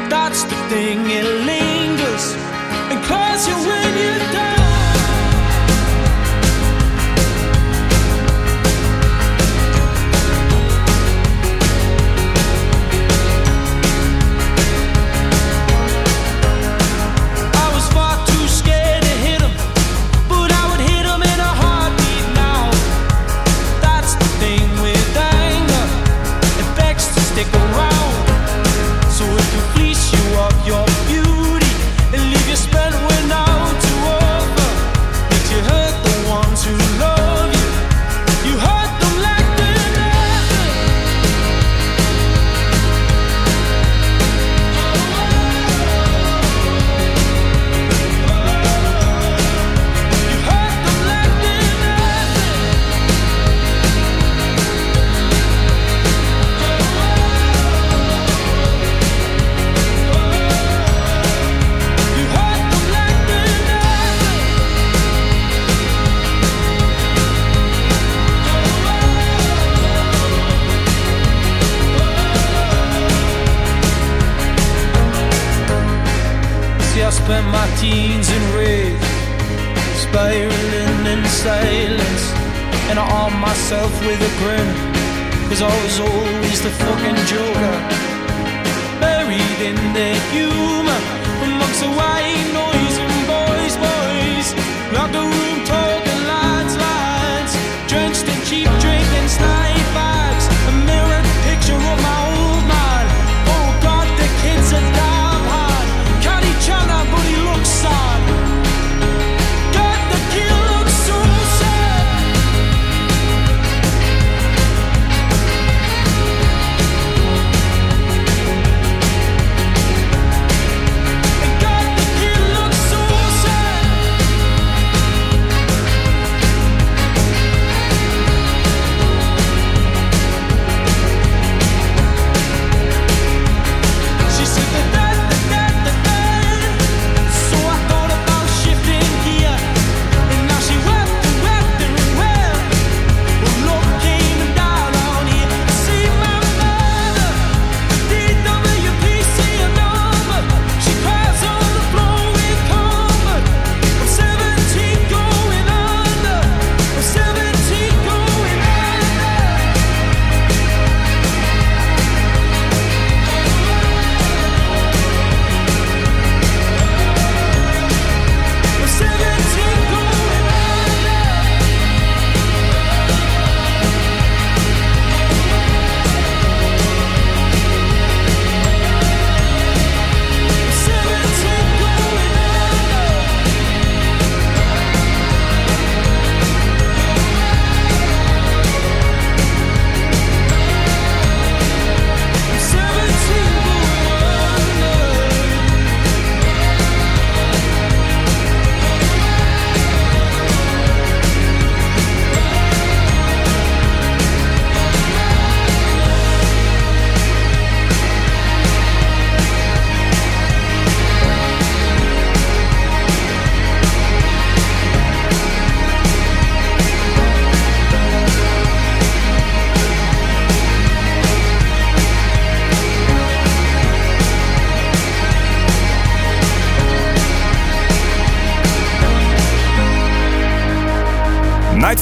That's 0.09 0.43
the 0.45 0.57
thing, 0.71 1.01
it 1.19 1.29
lingers 1.53 2.27
and 2.91 2.99
claws 3.05 3.47
you 3.47 3.57
when 3.69 3.89
you're 3.99 4.33
down. 4.33 4.58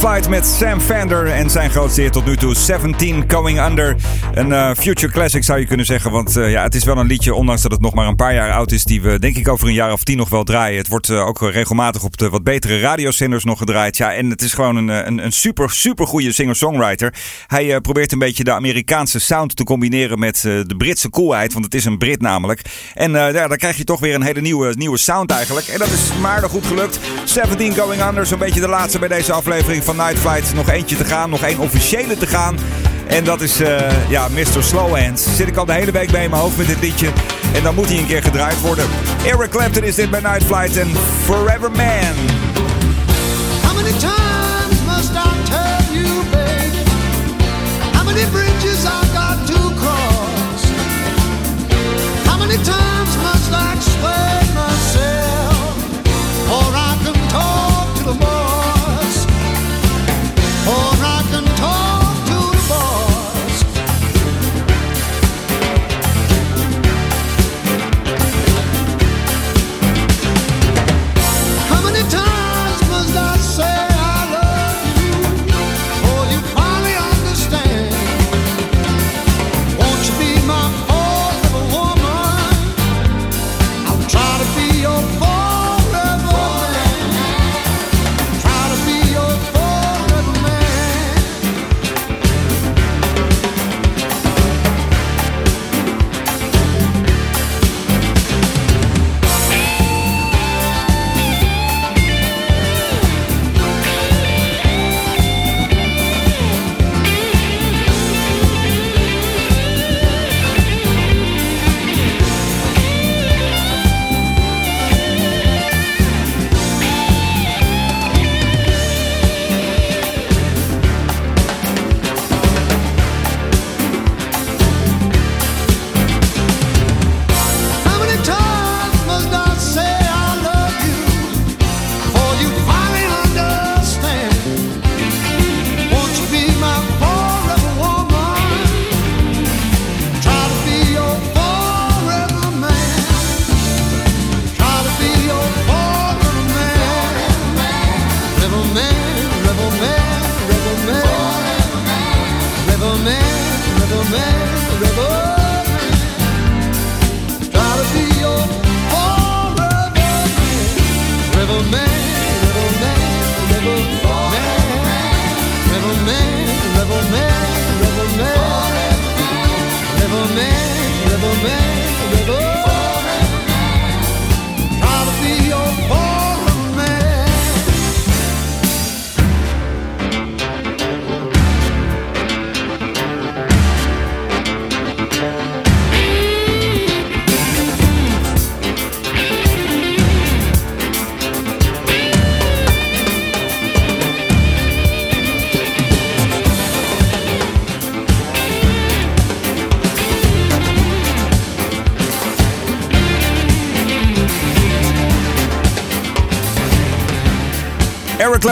Met 0.06 0.46
Sam 0.46 0.80
Fender 0.80 1.26
en 1.26 1.50
zijn 1.50 1.70
grootste 1.70 2.10
tot 2.10 2.24
nu 2.24 2.36
toe 2.36 2.54
17 2.54 3.24
Going 3.26 3.64
Under. 3.64 3.96
Een 4.34 4.52
eh, 4.52 4.70
future 4.76 5.12
classic 5.12 5.44
zou 5.44 5.58
je 5.58 5.66
kunnen 5.66 5.86
zeggen. 5.86 6.10
Want 6.10 6.36
eh, 6.36 6.50
ja, 6.50 6.62
het 6.62 6.74
is 6.74 6.84
wel 6.84 6.96
een 6.96 7.06
liedje, 7.06 7.34
ondanks 7.34 7.62
dat 7.62 7.70
het 7.70 7.80
nog 7.80 7.94
maar 7.94 8.06
een 8.06 8.16
paar 8.16 8.34
jaar 8.34 8.52
oud 8.52 8.72
is, 8.72 8.84
die 8.84 9.02
we 9.02 9.18
denk 9.18 9.36
ik 9.36 9.48
over 9.48 9.68
een 9.68 9.74
jaar 9.74 9.92
of 9.92 10.02
tien 10.02 10.16
nog 10.16 10.28
wel 10.28 10.44
draaien. 10.44 10.78
Het 10.78 10.88
wordt 10.88 11.08
eh, 11.08 11.26
ook 11.26 11.40
regelmatig 11.40 12.04
op 12.04 12.16
de 12.16 12.28
wat 12.28 12.44
betere 12.44 12.80
radiozenders 12.80 13.44
nog 13.44 13.58
gedraaid. 13.58 13.96
Ja, 13.96 14.14
en 14.14 14.30
het 14.30 14.42
is 14.42 14.52
gewoon 14.52 14.76
een, 14.76 14.88
een, 14.88 15.24
een 15.24 15.32
super, 15.32 15.70
super 15.70 16.06
goede 16.06 16.32
singer-songwriter. 16.32 17.14
Hij 17.46 17.80
probeert 17.80 18.12
een 18.12 18.18
beetje 18.18 18.44
de 18.44 18.52
Amerikaanse 18.52 19.20
sound 19.20 19.56
te 19.56 19.64
combineren 19.64 20.18
met 20.18 20.40
de 20.42 20.74
Britse 20.76 21.10
coolheid. 21.10 21.52
Want 21.52 21.64
het 21.64 21.74
is 21.74 21.84
een 21.84 21.98
Brit 21.98 22.20
namelijk. 22.20 22.60
En 22.94 23.12
ja, 23.12 23.48
dan 23.48 23.56
krijg 23.56 23.76
je 23.76 23.84
toch 23.84 24.00
weer 24.00 24.14
een 24.14 24.22
hele 24.22 24.40
nieuwe, 24.40 24.74
nieuwe 24.76 24.98
sound 24.98 25.30
eigenlijk. 25.30 25.66
En 25.66 25.78
dat 25.78 25.88
is 25.88 26.10
maar 26.20 26.42
goed 26.42 26.66
gelukt. 26.66 27.00
17 27.24 27.74
Going 27.74 28.02
Under, 28.02 28.26
zo'n 28.26 28.38
beetje 28.38 28.60
de 28.60 28.68
laatste 28.68 28.98
bij 28.98 29.08
deze 29.08 29.32
aflevering 29.32 29.84
van 29.84 29.95
Night 29.96 30.18
Flight. 30.18 30.54
Nog 30.54 30.70
eentje 30.70 30.96
te 30.96 31.04
gaan, 31.04 31.30
nog 31.30 31.42
één 31.42 31.58
officiële 31.58 32.16
te 32.16 32.26
gaan. 32.26 32.58
En 33.06 33.24
dat 33.24 33.40
is 33.40 33.60
eh, 33.60 34.08
ja, 34.08 34.28
Mr. 34.28 34.62
Slowhands. 34.62 35.36
Zit 35.36 35.48
ik 35.48 35.56
al 35.56 35.64
de 35.64 35.72
hele 35.72 35.90
week 35.90 36.12
mee 36.12 36.24
in 36.24 36.30
mijn 36.30 36.42
hoofd 36.42 36.56
met 36.56 36.66
dit 36.66 36.80
liedje. 36.80 37.08
En 37.54 37.62
dan 37.62 37.74
moet 37.74 37.88
hij 37.88 37.98
een 37.98 38.06
keer 38.06 38.22
gedraaid 38.22 38.60
worden. 38.60 38.86
Eric 39.24 39.50
Clapton 39.50 39.82
is 39.82 39.94
dit 39.94 40.10
bij 40.10 40.20
Night 40.20 40.44
Flight 40.44 40.76
en 40.76 40.88
Forever 41.24 41.70
Man. 41.70 42.45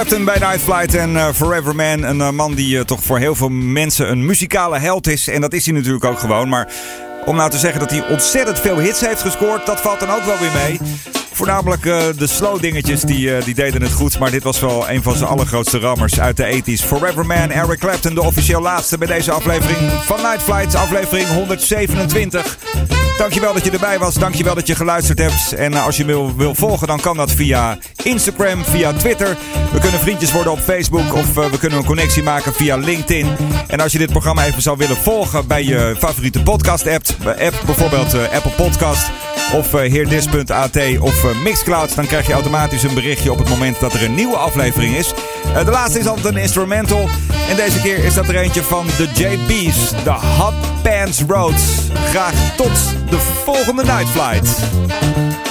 Clapton 0.07 0.25
bij 0.25 0.39
Night 0.39 0.61
Flight 0.61 0.95
en 0.95 1.17
eh, 1.17 1.29
Forever 1.35 1.75
Man. 1.75 2.03
Een 2.03 2.21
eh, 2.21 2.31
man 2.31 2.55
die 2.55 2.79
eh, 2.79 2.85
toch 2.85 3.03
voor 3.03 3.19
heel 3.19 3.35
veel 3.35 3.49
mensen 3.49 4.11
een 4.11 4.27
muzikale 4.27 4.79
held 4.79 5.07
is. 5.07 5.29
En 5.29 5.41
dat 5.41 5.53
is 5.53 5.65
hij 5.65 5.75
natuurlijk 5.75 6.05
ook 6.05 6.19
gewoon. 6.19 6.49
Maar 6.49 6.69
om 7.25 7.37
nou 7.37 7.51
te 7.51 7.59
zeggen 7.59 7.81
dat 7.81 7.91
hij 7.91 8.09
ontzettend 8.09 8.61
veel 8.61 8.79
hits 8.79 9.01
heeft 9.01 9.21
gescoord, 9.21 9.67
dat 9.67 9.81
valt 9.81 10.01
dan 10.01 10.11
ook 10.11 10.25
wel 10.25 10.39
weer 10.39 10.53
mee. 10.65 10.81
Voornamelijk 11.33 11.83
de 12.19 12.27
slow 12.27 12.61
dingetjes 12.61 13.01
die, 13.01 13.39
die 13.39 13.55
deden 13.55 13.83
het 13.83 13.93
goed. 13.93 14.19
Maar 14.19 14.31
dit 14.31 14.43
was 14.43 14.61
wel 14.61 14.91
een 14.91 15.03
van 15.03 15.17
zijn 15.17 15.31
allergrootste 15.31 15.79
rammers 15.79 16.21
uit 16.21 16.37
de 16.37 16.63
80s. 16.63 16.87
Forever 16.87 17.27
Man, 17.27 17.51
Eric 17.51 17.79
Clapton, 17.79 18.15
de 18.15 18.23
officieel 18.23 18.61
laatste 18.61 18.99
bij 18.99 19.07
deze 19.07 19.33
aflevering 19.33 19.79
van 20.05 20.17
Night 20.17 20.43
Flight. 20.43 20.75
Aflevering 20.75 21.29
127. 21.29 22.59
Dankjewel 23.17 23.53
dat 23.53 23.65
je 23.65 23.71
erbij 23.71 23.99
was. 23.99 24.15
Dankjewel 24.15 24.55
dat 24.55 24.67
je 24.67 24.75
geluisterd 24.75 25.19
hebt. 25.19 25.53
En 25.53 25.75
eh, 25.75 25.85
als 25.85 25.97
je 25.97 26.05
me 26.05 26.13
wil, 26.13 26.37
wil 26.37 26.55
volgen, 26.55 26.87
dan 26.87 27.01
kan 27.01 27.17
dat 27.17 27.31
via 27.31 27.79
Instagram, 28.03 28.65
via 28.65 28.93
Twitter. 28.93 29.37
We 29.73 29.79
kunnen 29.79 30.01
vriendjes 30.01 30.33
worden 30.33 30.53
op 30.53 30.59
Facebook 30.59 31.15
of 31.15 31.37
eh, 31.37 31.51
we 31.51 31.59
kunnen 31.59 31.79
een 31.79 31.85
connectie 31.85 32.23
maken 32.23 32.55
via 32.55 32.77
LinkedIn. 32.77 33.37
En 33.67 33.81
als 33.81 33.93
je 33.93 33.99
dit 33.99 34.11
programma 34.11 34.45
even 34.45 34.63
zou 34.63 34.77
willen 34.77 34.97
volgen 34.97 35.47
bij 35.47 35.65
je 35.65 35.95
favoriete 35.99 36.43
podcast-app, 36.43 37.07
app, 37.27 37.63
bijvoorbeeld 37.67 38.15
eh, 38.15 38.33
Apple 38.33 38.51
Podcast 38.51 39.11
of 39.53 39.75
eh, 39.75 39.91
heerdis.at 39.93 40.77
of 41.01 41.25
eh, 41.25 41.41
Mixcloud, 41.43 41.95
dan 41.95 42.07
krijg 42.07 42.27
je 42.27 42.33
automatisch 42.33 42.83
een 42.83 42.95
berichtje 42.95 43.33
op 43.33 43.39
het 43.39 43.49
moment 43.49 43.81
dat 43.81 43.95
er 43.95 44.05
een 44.05 44.15
nieuwe 44.15 44.37
aflevering 44.37 44.97
is. 44.97 45.15
Eh, 45.55 45.65
de 45.65 45.71
laatste 45.71 45.99
is 45.99 46.07
altijd 46.07 46.35
een 46.35 46.41
instrumental. 46.41 47.09
En 47.49 47.57
deze 47.57 47.81
keer 47.81 48.05
is 48.05 48.15
dat 48.15 48.29
er 48.29 48.37
eentje 48.37 48.63
van 48.63 48.87
de 48.87 49.09
JB's, 49.15 49.91
de 49.91 50.11
Hot 50.11 50.83
Pants 50.83 51.23
Roads. 51.29 51.65
Graag 52.11 52.55
tot 52.57 52.95
de 53.11 53.19
volgende 53.19 53.83
Night 53.83 54.09
Flight. 54.09 55.44